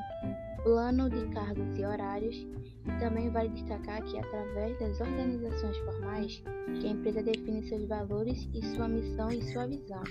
plano 0.63 1.07
de 1.11 1.27
cargos 1.27 1.77
e 1.77 1.85
horários, 1.85 2.35
e 2.35 2.99
também 2.99 3.29
vale 3.29 3.49
destacar 3.49 4.01
que 4.01 4.17
através 4.17 4.79
das 4.79 4.99
organizações 4.99 5.77
formais 5.77 6.43
que 6.79 6.87
a 6.87 6.89
empresa 6.89 7.21
define 7.21 7.61
seus 7.69 7.87
valores 7.87 8.49
e 8.51 8.65
sua 8.75 8.87
missão 8.87 9.29
e 9.29 9.43
sua 9.53 9.67
visão. 9.67 10.01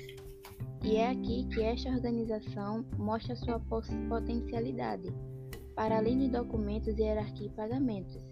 E 0.84 0.94
é 0.94 1.10
aqui 1.10 1.44
que 1.48 1.60
esta 1.60 1.90
organização 1.90 2.84
mostra 2.98 3.34
sua 3.34 3.60
potencialidade, 4.08 5.12
para 5.74 5.98
além 5.98 6.18
de 6.18 6.28
documentos, 6.28 6.96
hierarquia 6.96 7.48
e 7.48 7.50
pagamentos. 7.50 8.22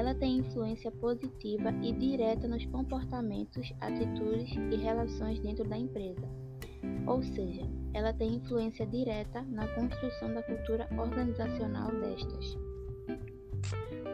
Ela 0.00 0.14
tem 0.14 0.38
influência 0.38 0.90
positiva 0.90 1.70
e 1.82 1.92
direta 1.92 2.48
nos 2.48 2.64
comportamentos, 2.64 3.70
atitudes 3.80 4.50
e 4.72 4.76
relações 4.76 5.38
dentro 5.40 5.68
da 5.68 5.76
empresa 5.76 6.26
ou 7.06 7.22
seja, 7.22 7.62
ela 7.92 8.12
tem 8.12 8.36
influência 8.36 8.86
direta 8.86 9.42
na 9.42 9.66
construção 9.74 10.32
da 10.32 10.42
cultura 10.42 10.88
organizacional 10.96 11.90
destas. 12.00 12.56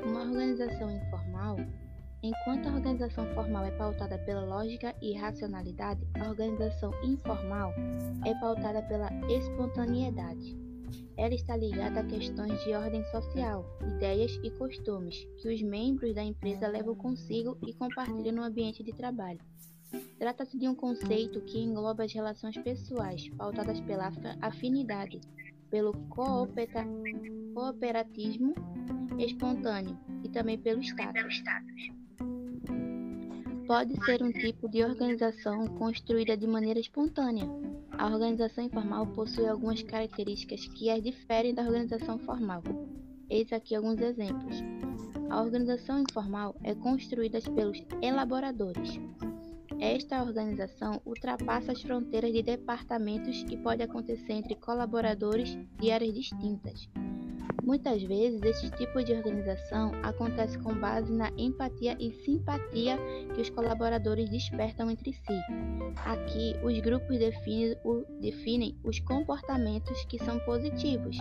Uma 0.05 0.23
organização 0.23 0.91
informal 0.91 1.57
Enquanto 2.23 2.69
a 2.69 2.73
organização 2.73 3.27
formal 3.35 3.67
é 3.67 3.71
pautada 3.73 4.19
pela 4.19 4.45
lógica 4.45 4.93
e 5.01 5.15
racionalidade, 5.15 6.01
a 6.19 6.29
organização 6.29 6.91
informal 7.05 7.73
é 8.25 8.35
pautada 8.41 8.83
pela 8.83 9.11
espontaneidade. 9.29 10.66
Ela 11.17 11.35
está 11.35 11.57
ligada 11.57 12.01
a 12.01 12.07
questões 12.07 12.63
de 12.65 12.73
ordem 12.73 13.05
social, 13.11 13.65
ideias 13.97 14.39
e 14.43 14.51
costumes 14.51 15.27
que 15.41 15.53
os 15.53 15.63
membros 15.63 16.15
da 16.15 16.23
empresa 16.23 16.69
levam 16.69 16.95
consigo 16.95 17.57
e 17.67 17.73
compartilham 17.73 18.35
no 18.35 18.43
ambiente 18.43 18.83
de 18.83 18.93
trabalho. 18.93 19.41
Trata-se 20.19 20.59
de 20.59 20.69
um 20.69 20.75
conceito 20.75 21.41
que 21.43 21.59
engloba 21.59 22.05
as 22.05 22.13
relações 22.13 22.57
pessoais, 22.59 23.29
pautadas 23.31 23.81
pela 23.81 24.13
afinidade, 24.43 25.21
pelo 25.71 25.93
cooperativismo 26.09 28.55
espontâneo 29.19 29.99
e 30.23 30.29
também 30.29 30.59
pelo 30.59 30.83
status. 30.83 31.43
Pode 33.67 33.97
ser 34.05 34.23
um 34.23 34.31
tipo 34.31 34.69
de 34.69 34.85
organização 34.85 35.67
construída 35.67 36.37
de 36.37 36.47
maneira 36.47 36.79
espontânea. 36.79 37.49
A 37.99 38.07
organização 38.07 38.65
informal 38.65 39.07
possui 39.09 39.49
algumas 39.49 39.83
características 39.83 40.67
que 40.69 40.91
as 40.91 41.03
diferem 41.03 41.55
da 41.55 41.63
organização 41.63 42.19
formal. 42.19 42.63
Eis 43.29 43.53
aqui 43.53 43.75
alguns 43.75 44.01
exemplos. 44.01 44.63
A 45.31 45.43
organização 45.43 46.01
informal 46.01 46.55
é 46.63 46.75
construída 46.75 47.41
pelos 47.55 47.83
elaboradores, 48.01 49.01
esta 49.79 50.23
organização 50.23 51.03
ultrapassa 51.05 51.73
as 51.73 51.83
fronteiras 51.83 52.33
de 52.33 52.43
departamentos 52.43 53.45
e 53.51 53.59
pode 53.59 53.83
acontecer 53.83 54.33
entre 54.33 54.55
colaboradores 54.55 55.57
de 55.79 55.91
áreas 55.91 56.15
distintas. 56.15 56.89
Muitas 57.63 58.03
vezes, 58.03 58.41
esse 58.43 58.71
tipo 58.71 59.03
de 59.03 59.13
organização 59.13 59.93
acontece 60.03 60.57
com 60.59 60.73
base 60.75 61.13
na 61.13 61.33
empatia 61.37 61.97
e 61.99 62.13
simpatia 62.13 62.97
que 63.35 63.41
os 63.41 63.51
colaboradores 63.51 64.31
despertam 64.31 64.91
entre 64.91 65.13
si. 65.13 65.41
Aqui, 66.05 66.55
os 66.63 66.79
grupos 66.81 67.19
definem, 67.19 67.77
o, 67.85 68.05
definem 68.21 68.77
os 68.85 69.01
comportamentos 69.01 70.05
que 70.05 70.19
são 70.19 70.39
positivos, 70.41 71.17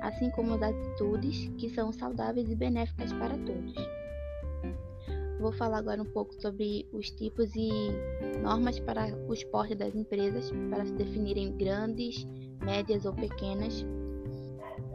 assim 0.00 0.30
como 0.30 0.54
as 0.54 0.62
atitudes 0.62 1.48
que 1.58 1.68
são 1.70 1.92
saudáveis 1.92 2.48
e 2.48 2.54
benéficas 2.54 3.12
para 3.14 3.36
todos. 3.38 3.74
Vou 5.40 5.52
falar 5.52 5.78
agora 5.78 6.02
um 6.02 6.12
pouco 6.12 6.34
sobre 6.40 6.88
os 6.92 7.10
tipos 7.10 7.54
e 7.54 7.68
normas 8.42 8.80
para 8.80 9.06
os 9.28 9.44
portes 9.44 9.76
das 9.76 9.94
empresas, 9.94 10.50
para 10.68 10.84
se 10.84 10.92
definirem 10.94 11.56
grandes, 11.56 12.26
médias 12.64 13.04
ou 13.04 13.12
pequenas. 13.12 13.84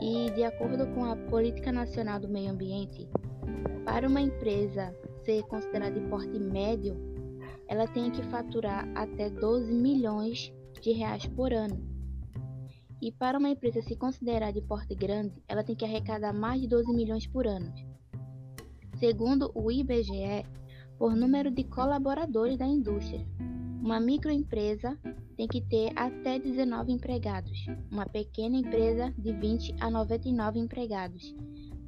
E 0.01 0.31
de 0.31 0.43
acordo 0.43 0.87
com 0.93 1.05
a 1.05 1.15
Política 1.15 1.71
Nacional 1.71 2.19
do 2.19 2.27
Meio 2.27 2.51
Ambiente, 2.51 3.07
para 3.85 4.07
uma 4.07 4.21
empresa 4.21 4.95
ser 5.23 5.43
considerada 5.43 5.99
de 5.99 6.07
porte 6.07 6.39
médio, 6.39 6.95
ela 7.67 7.87
tem 7.87 8.11
que 8.11 8.23
faturar 8.23 8.89
até 8.95 9.29
12 9.29 9.73
milhões 9.73 10.53
de 10.81 10.91
reais 10.91 11.25
por 11.27 11.53
ano. 11.53 11.81
E 13.01 13.11
para 13.11 13.37
uma 13.37 13.49
empresa 13.49 13.81
se 13.81 13.95
considerar 13.95 14.51
de 14.51 14.61
porte 14.61 14.95
grande, 14.95 15.41
ela 15.47 15.63
tem 15.63 15.75
que 15.75 15.85
arrecadar 15.85 16.33
mais 16.33 16.61
de 16.61 16.67
12 16.67 16.93
milhões 16.93 17.27
por 17.27 17.45
ano. 17.45 17.73
Segundo 18.97 19.51
o 19.53 19.71
IBGE, 19.71 20.45
por 20.97 21.15
número 21.15 21.51
de 21.51 21.63
colaboradores 21.65 22.57
da 22.57 22.65
indústria. 22.65 23.25
Uma 23.83 23.99
microempresa 23.99 24.97
tem 25.35 25.45
que 25.45 25.59
ter 25.59 25.91
até 25.97 26.39
19 26.39 26.93
empregados, 26.93 27.65
uma 27.91 28.05
pequena 28.05 28.55
empresa 28.55 29.13
de 29.17 29.33
20 29.33 29.75
a 29.77 29.91
99 29.91 30.57
empregados, 30.57 31.35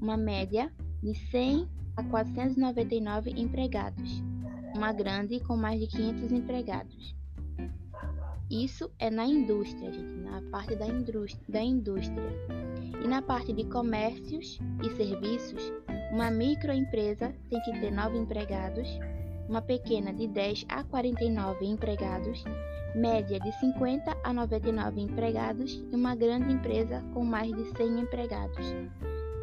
uma 0.02 0.18
média 0.18 0.70
de 1.02 1.16
100 1.32 1.66
a 1.96 2.04
499 2.04 3.32
empregados, 3.38 4.22
uma 4.76 4.92
grande 4.92 5.40
com 5.40 5.56
mais 5.56 5.80
de 5.80 5.88
500 5.88 6.34
empregados. 6.34 7.16
Isso 8.52 8.92
é 9.00 9.10
na 9.10 9.26
indústria, 9.26 9.90
gente, 9.90 10.20
na 10.20 10.42
parte 10.52 10.76
da 10.76 10.88
indústria, 10.88 11.46
da 11.48 11.62
indústria. 11.62 12.30
E 13.02 13.08
na 13.08 13.22
parte 13.22 13.54
de 13.54 13.64
comércios 13.70 14.60
e 14.84 14.90
serviços, 14.98 15.72
uma 16.12 16.30
microempresa 16.30 17.34
tem 17.50 17.62
que 17.62 17.72
ter 17.80 17.92
9 17.92 18.18
empregados, 18.18 18.90
uma 19.48 19.62
pequena 19.62 20.14
de 20.14 20.28
10 20.28 20.66
a 20.70 20.84
49 20.84 21.66
empregados, 21.66 22.44
média 22.96 23.40
de 23.40 23.52
50 23.60 24.18
a 24.24 24.34
99 24.34 25.02
empregados 25.02 25.84
e 25.92 25.96
uma 25.96 26.16
grande 26.16 26.52
empresa 26.52 27.04
com 27.14 27.24
mais 27.24 27.52
de 27.54 27.66
100 27.78 28.00
empregados. 28.00 28.66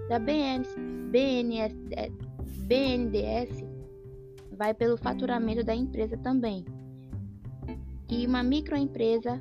Da 0.08 0.18
BNS, 0.18 0.74
BNS, 1.10 1.74
BNDES 2.66 3.64
vai 4.56 4.74
pelo 4.74 4.96
faturamento 4.96 5.64
da 5.64 5.74
empresa 5.74 6.16
também. 6.16 6.64
E 8.08 8.26
uma 8.26 8.42
microempresa 8.42 9.40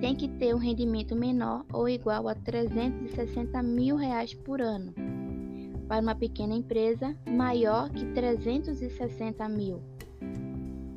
tem 0.00 0.14
que 0.14 0.28
ter 0.28 0.54
um 0.54 0.58
rendimento 0.58 1.16
menor 1.16 1.64
ou 1.72 1.88
igual 1.88 2.28
a 2.28 2.34
360 2.34 3.62
mil 3.62 3.96
reais 3.96 4.32
por 4.32 4.60
ano. 4.60 4.94
Para 5.90 6.02
uma 6.02 6.14
pequena 6.14 6.54
empresa, 6.54 7.16
maior 7.28 7.90
que 7.90 8.04
360 8.12 9.48
mil. 9.48 9.82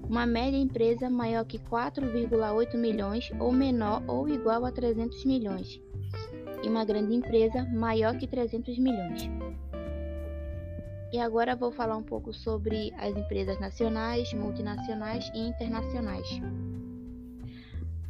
Uma 0.07 0.27
média 0.27 0.55
empresa 0.55 1.09
maior 1.09 1.45
que 1.45 1.57
4,8 1.57 2.77
milhões 2.77 3.31
ou 3.39 3.51
menor 3.51 4.03
ou 4.07 4.29
igual 4.29 4.63
a 4.63 4.71
300 4.71 5.25
milhões. 5.25 5.81
E 6.63 6.69
uma 6.69 6.85
grande 6.85 7.15
empresa 7.15 7.65
maior 7.73 8.15
que 8.19 8.27
300 8.27 8.77
milhões. 8.77 9.27
E 11.11 11.17
agora 11.17 11.55
vou 11.55 11.71
falar 11.71 11.97
um 11.97 12.03
pouco 12.03 12.31
sobre 12.31 12.93
as 12.99 13.17
empresas 13.17 13.59
nacionais, 13.59 14.31
multinacionais 14.31 15.27
e 15.33 15.39
internacionais. 15.39 16.27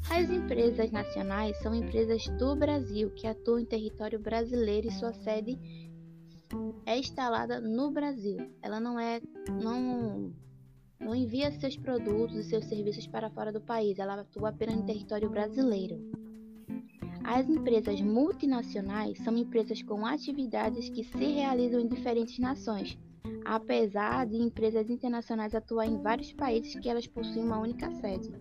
As 0.10 0.30
empresas 0.30 0.92
nacionais 0.92 1.58
são 1.60 1.74
empresas 1.74 2.28
do 2.38 2.58
Brasil 2.58 3.10
que 3.12 3.25
atuam 3.25 3.60
em 3.60 3.66
território 3.66 4.20
brasileiro 4.20 4.90
e 4.90 4.92
sua 4.92 5.13
sede 5.13 5.58
é 6.86 6.98
instalada 6.98 7.60
no 7.60 7.92
Brasil. 7.92 8.38
Ela 8.62 8.80
não 8.80 9.00
é 9.00 9.22
não 9.62 10.34
não 11.00 11.14
envia 11.14 11.52
seus 11.52 11.76
produtos 11.76 12.38
e 12.38 12.44
seus 12.44 12.66
serviços 12.66 13.06
para 13.08 13.30
fora 13.30 13.52
do 13.52 13.60
país, 13.60 14.00
ela 14.00 14.22
atua 14.22 14.50
apenas 14.50 14.78
no 14.78 14.86
território 14.86 15.30
brasileiro. 15.30 16.00
As 17.26 17.48
empresas 17.50 18.00
multinacionais 18.02 19.18
são 19.20 19.38
empresas 19.38 19.82
com 19.82 20.06
atividades 20.06 20.90
que 20.90 21.04
se 21.04 21.26
realizam 21.26 21.80
em 21.80 21.88
diferentes 21.88 22.38
nações, 22.40 22.98
apesar 23.46 24.26
de 24.26 24.38
empresas 24.38 24.90
internacionais 24.90 25.56
atuarem 25.56 25.96
em 25.96 26.02
vários 26.02 26.32
países 26.34 26.78
que 26.80 26.90
elas 26.90 27.08
possuem 27.08 27.46
uma 27.46 27.60
única 27.60 27.92
sede. 27.92 28.34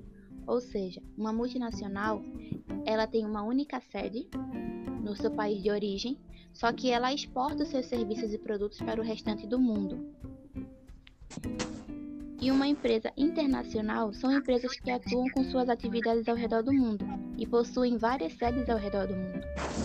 Ou 0.46 0.61
seja, 0.61 1.02
uma 1.16 1.32
multinacional, 1.32 2.22
ela 2.84 3.06
tem 3.06 3.25
uma 3.25 3.42
única 3.42 3.80
sede 3.80 4.28
no 5.02 5.16
seu 5.16 5.30
país 5.30 5.62
de 5.62 5.70
origem, 5.70 6.18
só 6.52 6.72
que 6.72 6.90
ela 6.90 7.12
exporta 7.12 7.64
seus 7.64 7.87
serviços 7.87 8.32
e 8.32 8.38
produtos 8.38 8.78
para 8.78 9.00
o 9.00 9.04
restante 9.04 9.46
do 9.46 9.58
mundo. 9.58 10.12
E 12.40 12.50
uma 12.50 12.66
empresa 12.66 13.12
internacional 13.16 14.12
são 14.12 14.32
empresas 14.32 14.78
que 14.80 14.90
atuam 14.90 15.30
com 15.30 15.44
suas 15.44 15.68
atividades 15.68 16.28
ao 16.28 16.34
redor 16.34 16.62
do 16.62 16.72
mundo 16.72 17.04
e 17.38 17.46
possuem 17.46 17.96
várias 17.96 18.32
sedes 18.32 18.68
ao 18.68 18.76
redor 18.76 19.06
do 19.06 19.14
mundo. 19.14 19.44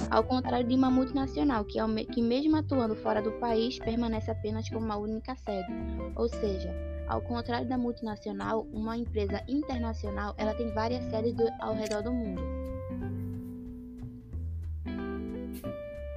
Ao 0.09 0.23
contrário 0.23 0.67
de 0.67 0.73
uma 0.73 0.89
multinacional, 0.89 1.63
que, 1.65 1.77
que 2.05 2.21
mesmo 2.21 2.55
atuando 2.55 2.95
fora 2.95 3.21
do 3.21 3.31
país, 3.33 3.77
permanece 3.77 4.31
apenas 4.31 4.67
com 4.69 4.79
uma 4.79 4.97
única 4.97 5.35
sede. 5.35 5.67
Ou 6.15 6.27
seja, 6.27 6.73
ao 7.07 7.21
contrário 7.21 7.67
da 7.67 7.77
multinacional, 7.77 8.67
uma 8.73 8.97
empresa 8.97 9.41
internacional 9.47 10.35
ela 10.37 10.53
tem 10.53 10.69
várias 10.73 11.03
sedes 11.05 11.33
do, 11.33 11.47
ao 11.59 11.73
redor 11.73 12.03
do 12.03 12.11
mundo. 12.11 12.41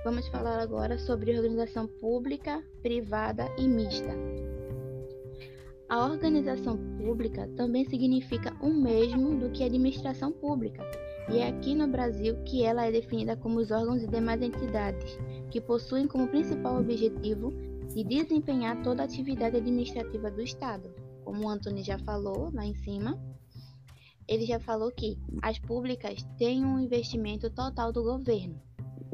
Vamos 0.05 0.27
falar 0.29 0.59
agora 0.59 0.99
sobre 0.99 1.37
organização 1.37 1.87
pública, 1.87 2.63
privada 2.83 3.49
e 3.59 3.69
mista. 3.69 4.11
A 5.89 6.05
organização 6.07 6.79
pública 6.97 7.49
também 7.57 7.85
significa 7.85 8.57
o 8.61 8.71
mesmo 8.71 9.37
do 9.39 9.51
que 9.51 9.63
a 9.63 9.67
administração 9.67 10.33
pública, 10.33 10.83
e 11.29 11.39
é 11.39 11.49
aqui 11.49 11.75
no 11.75 11.87
Brasil 11.87 12.37
que 12.45 12.65
ela 12.65 12.87
é 12.87 12.93
definida 12.93 13.37
como 13.37 13.59
os 13.59 13.71
órgãos 13.71 14.03
e 14.03 14.07
demais 14.07 14.41
entidades, 14.41 15.19
que 15.51 15.61
possuem 15.61 16.07
como 16.07 16.29
principal 16.29 16.81
objetivo 16.81 17.53
de 17.95 18.05
desempenhar 18.05 18.83
toda 18.83 19.03
a 19.03 19.05
atividade 19.05 19.57
administrativa 19.57 20.31
do 20.31 20.41
Estado. 20.41 20.95
Como 21.25 21.45
o 21.45 21.49
Antônio 21.49 21.85
já 21.85 21.99
falou 21.99 22.51
lá 22.53 22.65
em 22.65 22.75
cima, 22.75 23.19
ele 24.29 24.47
já 24.47 24.61
falou 24.61 24.93
que 24.93 25.19
as 25.43 25.59
públicas 25.59 26.23
têm 26.39 26.65
um 26.65 26.79
investimento 26.79 27.51
total 27.51 27.93
do 27.93 28.03
governo. 28.03 28.61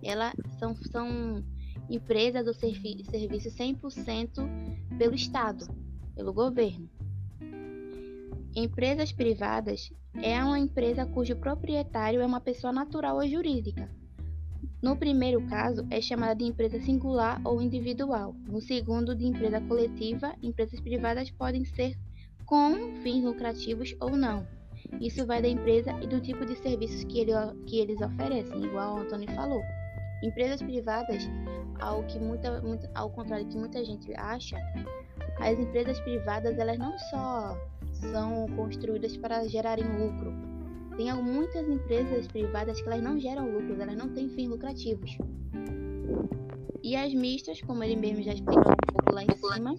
Elas 0.02 0.34
são, 0.58 0.76
são 0.76 1.42
empresas 1.88 2.46
ou 2.46 2.54
serviços 2.54 3.54
100% 3.54 4.98
pelo 4.98 5.14
Estado, 5.14 5.66
pelo 6.14 6.32
governo. 6.32 6.88
Empresas 8.54 9.10
privadas 9.10 9.90
é 10.14 10.42
uma 10.42 10.58
empresa 10.58 11.06
cujo 11.06 11.36
proprietário 11.36 12.20
é 12.20 12.26
uma 12.26 12.40
pessoa 12.40 12.72
natural 12.72 13.16
ou 13.16 13.26
jurídica, 13.26 13.90
no 14.82 14.96
primeiro 14.96 15.40
caso, 15.48 15.86
é 15.90 16.00
chamada 16.00 16.36
de 16.36 16.44
empresa 16.44 16.78
singular 16.80 17.40
ou 17.44 17.62
individual. 17.62 18.34
No 18.46 18.60
segundo, 18.60 19.14
de 19.14 19.26
empresa 19.26 19.60
coletiva, 19.60 20.34
empresas 20.42 20.80
privadas 20.80 21.30
podem 21.30 21.64
ser 21.64 21.96
com 22.44 22.94
fins 23.02 23.24
lucrativos 23.24 23.96
ou 24.00 24.10
não. 24.10 24.46
Isso 25.00 25.26
vai 25.26 25.42
da 25.42 25.48
empresa 25.48 25.92
e 26.02 26.06
do 26.06 26.20
tipo 26.20 26.44
de 26.44 26.54
serviços 26.56 27.04
que, 27.04 27.20
ele, 27.20 27.32
que 27.66 27.80
eles 27.80 28.00
oferecem, 28.00 28.64
igual 28.64 28.96
o 28.96 28.98
Antônio 29.00 29.30
falou. 29.34 29.60
Empresas 30.22 30.62
privadas, 30.62 31.28
ao, 31.80 32.02
que 32.04 32.18
muita, 32.18 32.60
muito, 32.60 32.88
ao 32.94 33.10
contrário 33.10 33.44
do 33.46 33.50
que 33.50 33.58
muita 33.58 33.84
gente 33.84 34.14
acha, 34.14 34.56
as 35.40 35.58
empresas 35.58 35.98
privadas 36.00 36.58
elas 36.58 36.78
não 36.78 36.96
só 36.98 37.58
são 37.92 38.46
construídas 38.56 39.16
para 39.16 39.46
gerarem 39.48 39.84
lucro, 39.84 40.32
tem 40.96 41.12
muitas 41.22 41.68
empresas 41.68 42.26
privadas 42.26 42.80
que 42.80 42.88
elas 42.88 43.02
não 43.02 43.18
geram 43.18 43.50
lucros, 43.50 43.78
elas 43.78 43.96
não 43.96 44.08
têm 44.08 44.28
fins 44.28 44.48
lucrativos. 44.48 45.16
E 46.82 46.96
as 46.96 47.12
mistas, 47.12 47.60
como 47.62 47.82
ele 47.82 47.96
mesmo 47.96 48.22
já 48.22 48.32
explicou 48.32 48.72
um 48.72 48.92
pouco 48.92 49.12
lá 49.12 49.22
em 49.24 49.36
cima, 49.36 49.74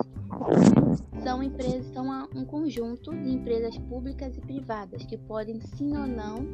são 1.23 1.41
empresas, 1.41 1.85
são 1.93 2.07
um 2.35 2.45
conjunto 2.45 3.11
de 3.11 3.29
empresas 3.29 3.77
públicas 3.77 4.37
e 4.37 4.41
privadas 4.41 5.05
que 5.05 5.17
podem 5.17 5.59
sim 5.61 5.97
ou 5.97 6.05
não 6.05 6.45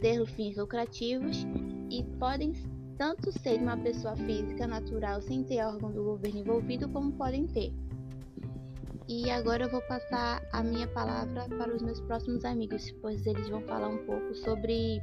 ter 0.00 0.24
fins 0.26 0.56
lucrativos 0.56 1.46
e 1.90 2.02
podem 2.18 2.52
tanto 2.96 3.30
ser 3.40 3.60
uma 3.60 3.76
pessoa 3.76 4.16
física 4.16 4.66
natural 4.66 5.20
sem 5.20 5.44
ter 5.44 5.64
órgão 5.64 5.92
do 5.92 6.02
governo 6.02 6.40
envolvido, 6.40 6.88
como 6.88 7.12
podem 7.12 7.46
ter. 7.46 7.72
E 9.08 9.30
agora 9.30 9.64
eu 9.64 9.70
vou 9.70 9.82
passar 9.82 10.42
a 10.52 10.62
minha 10.62 10.88
palavra 10.88 11.46
para 11.56 11.74
os 11.74 11.80
meus 11.80 12.00
próximos 12.00 12.44
amigos, 12.44 12.90
pois 13.00 13.24
eles 13.24 13.48
vão 13.48 13.62
falar 13.62 13.88
um 13.88 13.98
pouco 13.98 14.34
sobre 14.34 15.00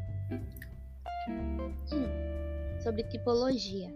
sobre 2.81 3.03
tipologia. 3.03 3.89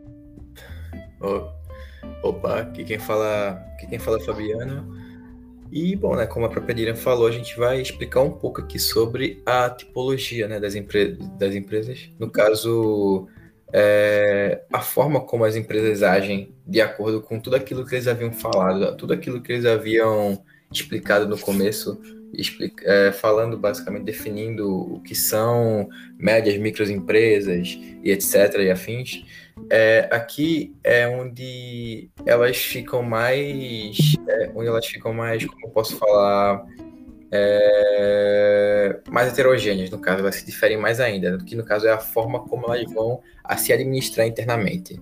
opa, 2.24 2.62
aqui 2.62 2.86
quem 2.86 2.98
fala, 2.98 3.52
aqui 3.74 3.88
quem 3.88 4.00
fala 4.00 4.18
é 4.18 4.24
Fabiano. 4.24 4.98
E 5.70 5.96
bom, 5.98 6.16
né, 6.16 6.26
como 6.26 6.46
a 6.46 6.50
própria 6.50 6.74
Dirian 6.74 6.96
falou, 6.96 7.28
a 7.28 7.32
gente 7.32 7.58
vai 7.58 7.82
explicar 7.82 8.22
um 8.22 8.32
pouco 8.32 8.62
aqui 8.62 8.80
sobre 8.80 9.44
a 9.46 9.70
tipologia, 9.70 10.48
né, 10.48 10.60
das, 10.60 10.76
empre 10.76 11.18
das 11.38 11.54
empresas. 11.54 12.10
No 12.18 12.32
caso, 12.32 13.28
é, 13.74 14.62
a 14.72 14.80
forma 14.80 15.20
como 15.22 15.44
as 15.44 15.56
empresas 15.56 16.04
agem 16.04 16.54
de 16.66 16.82
acordo 16.82 17.22
com 17.22 17.40
tudo 17.40 17.56
aquilo 17.56 17.86
que 17.86 17.96
eles 17.96 18.08
haviam 18.08 18.32
falado, 18.32 18.96
tudo 18.96 19.14
aquilo 19.14 19.42
que 19.42 19.52
eles 19.52 19.66
haviam 19.66 20.42
explicado 20.72 21.28
no 21.28 21.38
começo, 21.38 22.00
explica, 22.34 22.84
é, 22.86 23.12
falando 23.12 23.58
basicamente, 23.58 24.04
definindo 24.04 24.96
o 24.96 25.02
que 25.02 25.16
são 25.16 25.88
médias, 26.18 26.58
microempresas 26.58 27.78
e 28.04 28.12
etc. 28.12 28.56
e 28.60 28.72
afins. 28.72 29.26
É, 29.70 30.08
aqui 30.12 30.76
é 30.84 31.08
onde 31.08 32.10
elas 32.26 32.58
ficam 32.58 33.02
mais, 33.02 33.98
é, 34.28 34.52
onde 34.56 34.68
elas 34.68 34.86
ficam 34.86 35.14
mais, 35.14 35.46
como 35.46 35.70
posso 35.72 35.98
falar, 35.98 36.66
é, 37.32 39.00
mais 39.10 39.32
heterogêneas, 39.32 39.90
no 39.90 40.00
caso, 40.00 40.20
elas 40.20 40.36
se 40.36 40.46
diferem 40.46 40.78
mais 40.78 41.00
ainda, 41.00 41.38
que 41.40 41.56
no 41.56 41.64
caso 41.64 41.88
é 41.88 41.92
a 41.92 42.00
forma 42.00 42.40
como 42.46 42.66
elas 42.66 42.92
vão 42.92 43.22
a 43.44 43.58
se 43.58 43.74
administrar 43.74 44.26
internamente. 44.26 45.02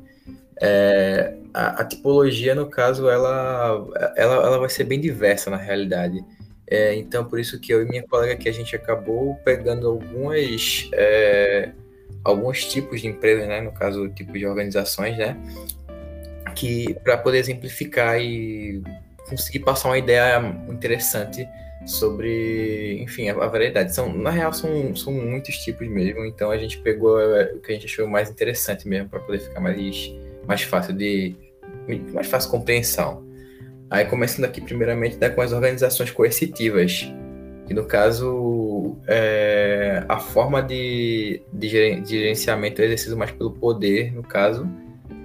É, 0.61 1.35
a, 1.53 1.81
a, 1.81 1.85
tipologia, 1.85 2.55
no 2.55 2.69
caso, 2.69 3.09
ela, 3.09 3.85
ela, 4.15 4.35
ela 4.35 4.59
vai 4.59 4.69
ser 4.69 4.85
bem 4.85 4.99
diversa 4.99 5.49
na 5.49 5.57
realidade. 5.57 6.23
É, 6.67 6.95
então, 6.95 7.25
por 7.25 7.39
isso 7.39 7.59
que 7.59 7.71
eu 7.71 7.83
e 7.83 7.85
minha 7.85 8.03
colega 8.03 8.33
aqui, 8.33 8.49
a 8.49 8.53
gente 8.53 8.75
acabou 8.75 9.35
pegando 9.43 9.87
algumas, 9.87 10.89
é, 10.93 11.71
alguns 12.23 12.65
tipos 12.65 13.01
de 13.01 13.07
empresas, 13.07 13.47
né, 13.47 13.61
no 13.61 13.71
caso, 13.71 14.09
tipo 14.09 14.33
de 14.33 14.47
organizações, 14.47 15.15
né, 15.17 15.37
que 16.55 16.95
para 17.03 17.17
poder 17.17 17.37
exemplificar 17.37 18.19
e 18.19 18.81
conseguir 19.29 19.59
passar 19.59 19.89
uma 19.89 19.97
ideia 19.97 20.39
interessante 20.69 21.47
sobre, 21.85 23.01
enfim, 23.01 23.29
a, 23.29 23.33
a, 23.33 23.47
variedade. 23.47 23.93
São, 23.93 24.11
na 24.11 24.29
real, 24.29 24.51
são, 24.51 24.95
são 24.95 25.13
muitos 25.13 25.57
tipos 25.57 25.87
mesmo, 25.87 26.25
então 26.25 26.51
a 26.51 26.57
gente 26.57 26.79
pegou 26.79 27.19
é, 27.19 27.53
o 27.53 27.59
que 27.59 27.71
a 27.71 27.75
gente 27.75 27.85
achou 27.85 28.07
mais 28.07 28.29
interessante 28.29 28.87
mesmo 28.87 29.09
para 29.09 29.19
poder 29.19 29.39
ficar 29.39 29.59
mais, 29.59 30.13
mais 30.47 30.61
fácil 30.63 30.93
de 30.93 31.35
mais 32.13 32.27
fácil 32.27 32.49
compreensão. 32.49 33.23
Aí 33.89 34.05
começando 34.05 34.45
aqui 34.45 34.59
primeiramente 34.59 35.17
né, 35.17 35.29
com 35.29 35.41
as 35.41 35.51
organizações 35.51 36.09
coercitivas, 36.09 37.07
que 37.67 37.73
no 37.73 37.85
caso 37.85 38.97
é, 39.07 40.03
a 40.07 40.17
forma 40.17 40.61
de, 40.61 41.41
de, 41.53 41.67
gerenciamento 41.67 42.81
é 42.81 42.85
exercido 42.85 43.15
mais 43.15 43.31
pelo 43.31 43.51
poder, 43.51 44.11
no 44.13 44.23
caso, 44.23 44.67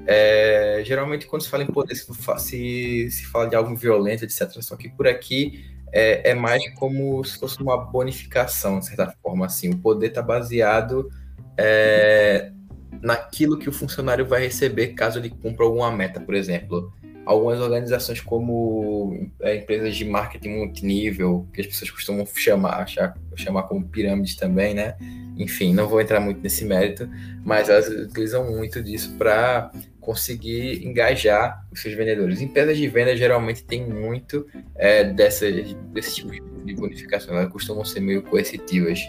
é, 0.06 0.82
geralmente, 0.84 1.26
quando 1.26 1.42
se 1.42 1.48
fala 1.48 1.62
em 1.62 1.66
poder, 1.66 1.94
se, 1.94 2.04
se, 2.38 3.10
se, 3.10 3.26
fala 3.26 3.48
de 3.48 3.54
algo 3.54 3.74
violento, 3.76 4.24
etc. 4.24 4.50
Só 4.60 4.76
que 4.76 4.88
por 4.88 5.06
aqui 5.06 5.64
é, 5.92 6.30
é, 6.30 6.34
mais 6.34 6.62
como 6.74 7.22
se 7.24 7.38
fosse 7.38 7.60
uma 7.62 7.76
bonificação, 7.76 8.78
de 8.78 8.86
certa 8.86 9.14
forma. 9.22 9.46
Assim. 9.46 9.70
O 9.70 9.78
poder 9.78 10.08
está 10.08 10.22
baseado 10.22 11.10
é, 11.56 12.52
naquilo 13.00 13.58
que 13.58 13.68
o 13.68 13.72
funcionário 13.72 14.26
vai 14.26 14.42
receber 14.42 14.88
caso 14.88 15.18
ele 15.18 15.30
cumpra 15.30 15.64
alguma 15.64 15.90
meta, 15.90 16.20
por 16.20 16.34
exemplo. 16.34 16.92
Algumas 17.26 17.60
organizações 17.60 18.20
como 18.20 19.30
é, 19.40 19.56
empresas 19.56 19.94
de 19.94 20.04
marketing 20.04 20.48
multinível, 20.48 21.46
que 21.52 21.60
as 21.60 21.66
pessoas 21.66 21.90
costumam 21.90 22.26
chamar, 22.34 22.80
achar, 22.80 23.14
chamar 23.36 23.64
como 23.64 23.86
pirâmides 23.86 24.36
também, 24.36 24.74
né? 24.74 24.96
Enfim, 25.36 25.72
não 25.72 25.88
vou 25.88 26.00
entrar 26.00 26.18
muito 26.18 26.40
nesse 26.40 26.64
mérito, 26.64 27.08
mas 27.44 27.68
elas 27.68 27.88
utilizam 27.88 28.50
muito 28.50 28.82
disso 28.82 29.14
para 29.16 29.70
conseguir 30.00 30.84
engajar 30.84 31.64
os 31.70 31.80
seus 31.80 31.94
vendedores. 31.94 32.40
Empresas 32.40 32.76
de 32.76 32.88
venda 32.88 33.16
geralmente 33.16 33.62
têm 33.64 33.86
muito 33.86 34.46
é, 34.76 35.04
desse 35.04 35.76
tipo 36.14 36.32
de 36.64 36.74
bonificação, 36.74 37.36
elas 37.36 37.52
costumam 37.52 37.84
ser 37.84 38.00
meio 38.00 38.22
coercitivas. 38.22 39.00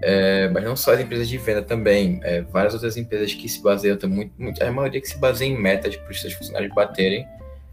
É, 0.00 0.48
mas 0.50 0.62
não 0.62 0.76
só 0.76 0.92
as 0.94 1.00
empresas 1.00 1.28
de 1.28 1.36
venda 1.38 1.60
também, 1.60 2.20
é, 2.22 2.42
várias 2.42 2.72
outras 2.72 2.96
empresas 2.96 3.34
que 3.34 3.48
se 3.48 3.60
baseiam, 3.60 3.98
muito, 4.04 4.32
muito, 4.38 4.62
a 4.62 4.70
maioria 4.70 5.00
que 5.00 5.08
se 5.08 5.18
baseia 5.18 5.48
em 5.48 5.60
metas 5.60 5.96
para 5.96 6.10
os 6.10 6.20
seus 6.20 6.34
funcionários 6.34 6.72
baterem, 6.72 7.26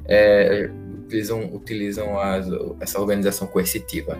é, 0.07 0.67
utilizam, 1.03 1.53
utilizam 1.53 2.19
as, 2.19 2.47
essa 2.79 2.99
organização 2.99 3.47
coercitiva. 3.47 4.17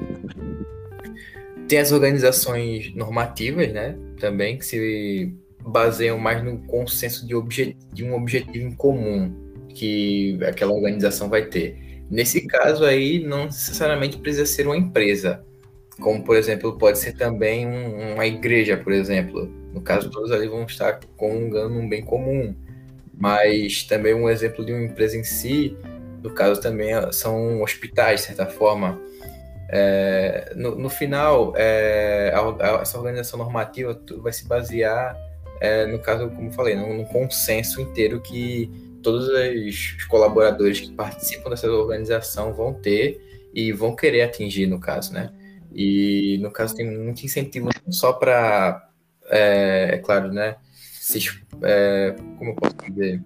Tem 1.67 1.79
as 1.79 1.91
organizações 1.91 2.93
normativas, 2.93 3.73
né, 3.73 3.97
também, 4.19 4.57
que 4.59 4.65
se 4.65 5.35
baseiam 5.65 6.17
mais 6.17 6.43
no 6.43 6.59
consenso 6.59 7.25
de, 7.27 7.75
de 7.91 8.03
um 8.03 8.13
objetivo 8.13 8.67
em 8.67 8.71
comum 8.71 9.33
que 9.69 10.39
aquela 10.45 10.71
organização 10.71 11.29
vai 11.29 11.45
ter. 11.45 12.03
Nesse 12.09 12.45
caso 12.45 12.85
aí, 12.85 13.19
não 13.19 13.45
necessariamente 13.45 14.17
precisa 14.17 14.45
ser 14.45 14.67
uma 14.67 14.77
empresa, 14.77 15.43
como 15.99 16.23
por 16.23 16.37
exemplo 16.37 16.77
pode 16.77 16.99
ser 16.99 17.13
também 17.13 17.67
um, 17.67 18.13
uma 18.13 18.25
igreja, 18.25 18.77
por 18.77 18.93
exemplo. 18.93 19.51
No 19.73 19.81
caso, 19.81 20.09
todos 20.09 20.31
ali 20.31 20.47
vão 20.47 20.63
estar 20.63 20.99
comungando 21.17 21.75
um 21.75 21.89
bem 21.89 22.03
comum, 22.03 22.55
mas 23.13 23.83
também 23.83 24.13
um 24.13 24.29
exemplo 24.29 24.63
de 24.63 24.71
uma 24.71 24.83
empresa 24.83 25.17
em 25.17 25.23
si, 25.23 25.75
no 26.23 26.29
caso 26.29 26.61
também 26.61 26.91
são 27.11 27.61
hospitais, 27.61 28.21
de 28.21 28.27
certa 28.27 28.45
forma. 28.45 28.99
É, 29.67 30.53
no, 30.55 30.75
no, 30.75 30.89
final, 30.89 31.53
é, 31.57 32.31
a, 32.35 32.77
a, 32.77 32.81
essa 32.81 32.97
organização 32.99 33.39
normativa 33.39 33.99
vai 34.21 34.31
se 34.31 34.47
basear 34.47 35.17
é, 35.59 35.85
no 35.85 35.99
caso, 35.99 36.29
como 36.29 36.51
falei, 36.51 36.75
num 36.75 37.05
consenso 37.05 37.81
inteiro 37.81 38.21
que 38.21 38.69
todos 39.01 39.29
os 39.29 40.03
colaboradores 40.05 40.79
que 40.79 40.91
participam 40.91 41.49
dessa 41.49 41.69
organização 41.69 42.53
vão 42.53 42.73
ter 42.73 43.21
e 43.53 43.71
vão 43.71 43.95
querer 43.95 44.23
atingir, 44.23 44.65
no 44.65 44.79
caso, 44.79 45.13
né? 45.13 45.31
E, 45.73 46.37
no 46.41 46.49
caso, 46.49 46.75
tem 46.75 46.89
muito 46.89 47.23
incentivo 47.23 47.69
não 47.85 47.91
só 47.91 48.13
para, 48.13 48.89
é, 49.29 49.91
é, 49.93 49.97
claro, 49.97 50.31
né? 50.31 50.55
Se, 50.71 51.19
é, 51.61 52.15
como 52.37 52.51
eu 52.51 52.55
posso 52.55 52.75
dizer? 52.89 53.21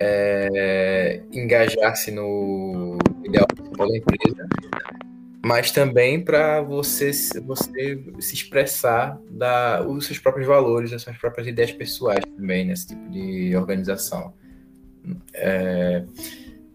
É, 0.00 1.22
engajar-se 1.32 2.10
no 2.10 2.98
ideal 3.24 3.46
da 3.76 3.96
empresa, 3.96 4.48
mas 5.48 5.70
também 5.70 6.22
para 6.22 6.60
você, 6.60 7.10
você 7.40 8.04
se 8.20 8.34
expressar 8.34 9.18
da, 9.30 9.82
os 9.82 10.04
seus 10.04 10.18
próprios 10.18 10.46
valores, 10.46 10.92
as 10.92 11.00
suas 11.00 11.16
próprias 11.16 11.46
ideias 11.46 11.72
pessoais 11.72 12.22
também 12.36 12.66
nesse 12.66 12.88
tipo 12.88 13.08
de 13.08 13.56
organização. 13.56 14.34
É, 15.32 16.04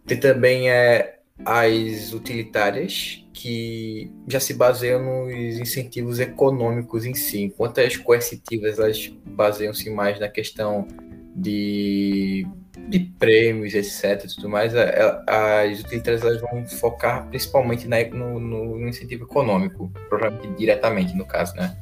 tem 0.07 0.19
também 0.19 0.71
é, 0.71 1.19
as 1.45 2.13
utilitárias, 2.13 3.23
que 3.31 4.12
já 4.27 4.39
se 4.39 4.55
baseiam 4.55 5.27
nos 5.27 5.59
incentivos 5.59 6.19
econômicos 6.19 7.05
em 7.05 7.13
si, 7.13 7.43
enquanto 7.43 7.79
as 7.79 7.95
coercitivas 7.95 8.79
elas 8.79 9.07
baseiam-se 9.23 9.88
mais 9.91 10.19
na 10.19 10.29
questão 10.29 10.88
de 11.36 12.48
de 12.88 13.00
prêmios, 13.00 13.74
etc. 13.74 14.28
tudo 14.36 14.50
mais, 14.50 14.74
as 14.76 15.80
utilitárias 15.80 16.22
elas 16.24 16.41
vão 16.41 16.65
focar 16.67 17.28
principalmente 17.28 17.88
na, 17.88 18.04
no, 18.06 18.39
no, 18.39 18.88
incentivo 18.88 19.24
econômico, 19.26 19.91
provavelmente 20.10 20.58
diretamente, 20.58 21.15
no 21.15 21.26
caso, 21.26 21.56
né? 21.56 21.76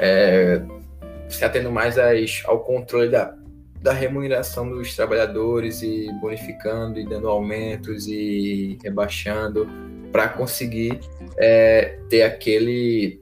É, 0.00 0.62
se 1.28 1.44
atendo 1.44 1.70
mais 1.70 1.96
ao 2.44 2.60
controle 2.60 3.08
da, 3.08 3.34
da 3.80 3.92
remuneração 3.92 4.68
dos 4.68 4.94
trabalhadores 4.94 5.82
e 5.82 6.08
bonificando 6.20 6.98
e 6.98 7.06
dando 7.06 7.28
aumentos 7.28 8.06
e 8.06 8.78
rebaixando 8.82 9.68
para 10.12 10.28
conseguir 10.28 11.00
é, 11.36 11.98
ter 12.08 12.22
aquele 12.22 13.20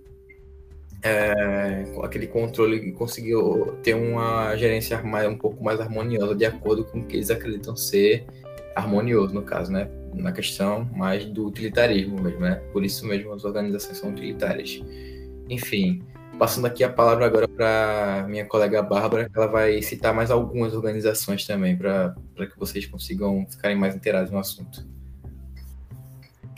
é, 1.02 1.84
aquele 2.02 2.26
controle 2.26 2.92
conseguiu 2.92 3.78
ter 3.82 3.94
uma 3.94 4.56
gerência 4.56 5.00
mais, 5.02 5.28
um 5.28 5.37
pouco 5.37 5.62
mais 5.62 5.80
harmoniosa, 5.80 6.34
de 6.34 6.44
acordo 6.44 6.84
com 6.84 7.00
o 7.00 7.04
que 7.04 7.16
eles 7.16 7.30
acreditam 7.30 7.76
ser 7.76 8.26
harmonioso, 8.74 9.34
no 9.34 9.42
caso, 9.42 9.72
né? 9.72 9.88
Na 10.14 10.32
questão 10.32 10.88
mais 10.96 11.24
do 11.24 11.46
utilitarismo 11.46 12.20
mesmo, 12.20 12.40
né? 12.40 12.56
Por 12.72 12.84
isso 12.84 13.06
mesmo 13.06 13.32
as 13.32 13.44
organizações 13.44 13.98
são 13.98 14.11
utilitárias. 14.11 14.82
Enfim, 15.48 16.02
passando 16.38 16.66
aqui 16.66 16.82
a 16.82 16.90
palavra 16.90 17.26
agora 17.26 17.46
para 17.46 18.26
minha 18.28 18.44
colega 18.44 18.82
Bárbara, 18.82 19.28
que 19.28 19.38
ela 19.38 19.46
vai 19.46 19.80
citar 19.82 20.14
mais 20.14 20.30
algumas 20.30 20.74
organizações 20.74 21.46
também, 21.46 21.76
para 21.76 22.14
que 22.37 22.58
vocês 22.58 22.87
consigam 22.87 23.46
ficarem 23.48 23.76
mais 23.76 23.94
inteirados 23.94 24.30
no 24.30 24.38
assunto. 24.38 24.87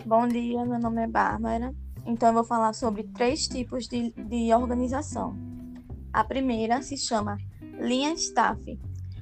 Bom 0.04 0.26
dia, 0.28 0.64
meu 0.64 0.78
nome 0.78 1.02
é 1.02 1.06
Bárbara. 1.06 1.74
Então, 2.06 2.28
eu 2.30 2.34
vou 2.34 2.44
falar 2.44 2.72
sobre 2.72 3.04
três 3.04 3.46
tipos 3.46 3.86
de, 3.86 4.10
de 4.12 4.52
organização. 4.54 5.36
A 6.12 6.24
primeira 6.24 6.82
se 6.82 6.96
chama 6.96 7.38
linha 7.78 8.12
staff. 8.14 8.78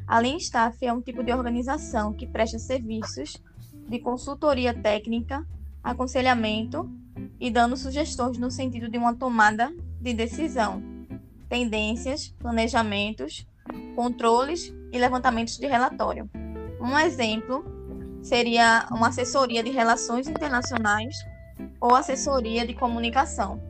A 0.07 0.21
linha 0.21 0.38
staff 0.38 0.85
é 0.85 0.93
um 0.93 1.01
tipo 1.01 1.23
de 1.23 1.33
organização 1.33 2.12
que 2.12 2.27
presta 2.27 2.59
serviços 2.59 3.37
de 3.88 3.99
consultoria 3.99 4.75
técnica, 4.75 5.47
aconselhamento 5.83 6.91
e 7.38 7.51
dando 7.51 7.77
sugestões 7.77 8.38
no 8.38 8.51
sentido 8.51 8.88
de 8.91 8.99
uma 8.99 9.14
tomada 9.14 9.73
de 10.01 10.14
decisão, 10.14 10.83
tendências, 11.49 12.29
planejamentos, 12.38 13.47
controles 13.95 14.73
e 14.93 14.99
levantamentos 14.99 15.57
de 15.57 15.67
relatório. 15.67 16.29
Um 16.81 16.99
exemplo 16.99 17.64
seria 18.23 18.87
uma 18.91 19.09
assessoria 19.09 19.62
de 19.62 19.71
relações 19.71 20.29
internacionais 20.29 21.17
ou 21.81 21.95
assessoria 21.95 22.67
de 22.67 22.75
comunicação. 22.75 23.61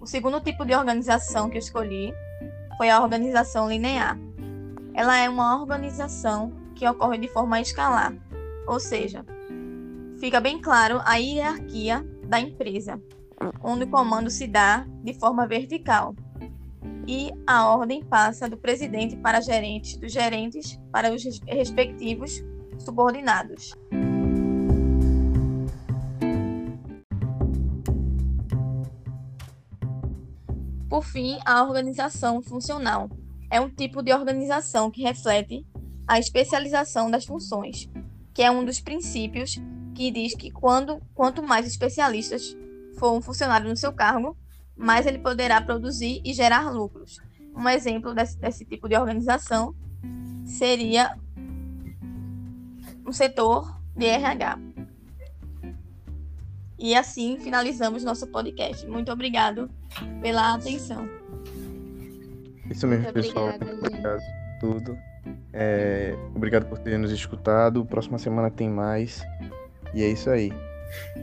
O 0.00 0.06
segundo 0.06 0.40
tipo 0.40 0.64
de 0.64 0.74
organização 0.74 1.50
que 1.50 1.56
eu 1.56 1.60
escolhi 1.60 2.12
foi 2.76 2.88
a 2.88 3.00
organização 3.00 3.68
linear. 3.68 4.18
Ela 4.94 5.18
é 5.18 5.28
uma 5.28 5.60
organização 5.60 6.52
que 6.74 6.88
ocorre 6.88 7.18
de 7.18 7.28
forma 7.28 7.60
escalar, 7.60 8.14
ou 8.66 8.80
seja, 8.80 9.24
fica 10.18 10.40
bem 10.40 10.60
claro 10.60 11.00
a 11.04 11.16
hierarquia 11.16 12.06
da 12.26 12.40
empresa, 12.40 13.00
onde 13.62 13.84
o 13.84 13.90
comando 13.90 14.30
se 14.30 14.46
dá 14.46 14.86
de 15.02 15.14
forma 15.14 15.46
vertical 15.46 16.14
e 17.06 17.30
a 17.46 17.66
ordem 17.66 18.04
passa 18.04 18.48
do 18.48 18.56
presidente 18.56 19.16
para 19.16 19.40
gerentes, 19.40 19.96
dos 19.96 20.12
gerentes 20.12 20.78
para 20.92 21.12
os 21.12 21.24
respectivos 21.46 22.42
subordinados. 22.78 23.74
Por 30.90 31.04
fim, 31.04 31.38
a 31.46 31.62
organização 31.62 32.42
funcional 32.42 33.08
é 33.48 33.60
um 33.60 33.70
tipo 33.70 34.02
de 34.02 34.12
organização 34.12 34.90
que 34.90 35.02
reflete 35.02 35.64
a 36.06 36.18
especialização 36.18 37.08
das 37.08 37.24
funções, 37.24 37.88
que 38.34 38.42
é 38.42 38.50
um 38.50 38.64
dos 38.64 38.80
princípios 38.80 39.56
que 39.94 40.10
diz 40.10 40.34
que 40.34 40.50
quando, 40.50 41.00
quanto 41.14 41.44
mais 41.44 41.64
especialistas 41.64 42.56
for 42.98 43.12
um 43.12 43.22
funcionário 43.22 43.70
no 43.70 43.76
seu 43.76 43.92
cargo, 43.92 44.36
mais 44.76 45.06
ele 45.06 45.20
poderá 45.20 45.60
produzir 45.60 46.20
e 46.24 46.34
gerar 46.34 46.70
lucros. 46.70 47.18
Um 47.56 47.68
exemplo 47.68 48.12
desse, 48.12 48.36
desse 48.38 48.64
tipo 48.64 48.88
de 48.88 48.96
organização 48.96 49.72
seria 50.44 51.16
no 53.04 53.12
setor 53.12 53.80
de 53.94 54.06
RH. 54.06 54.58
E 56.80 56.94
assim 56.94 57.38
finalizamos 57.38 58.02
nosso 58.02 58.26
podcast. 58.28 58.86
Muito 58.86 59.12
obrigado 59.12 59.70
pela 60.22 60.54
atenção. 60.54 61.06
Isso 62.70 62.86
mesmo, 62.86 63.04
Muito 63.04 63.14
pessoal. 63.14 63.48
obrigada, 63.48 63.72
Muito 63.72 63.86
obrigado 63.86 64.20
por 64.60 64.60
tudo. 64.60 64.98
É, 65.52 66.14
obrigado 66.34 66.66
por 66.66 66.78
terem 66.78 66.98
nos 66.98 67.12
escutado. 67.12 67.84
Próxima 67.84 68.18
semana 68.18 68.50
tem 68.50 68.70
mais. 68.70 69.22
E 69.92 70.02
é 70.02 70.08
isso 70.08 70.30
aí. 70.30 70.50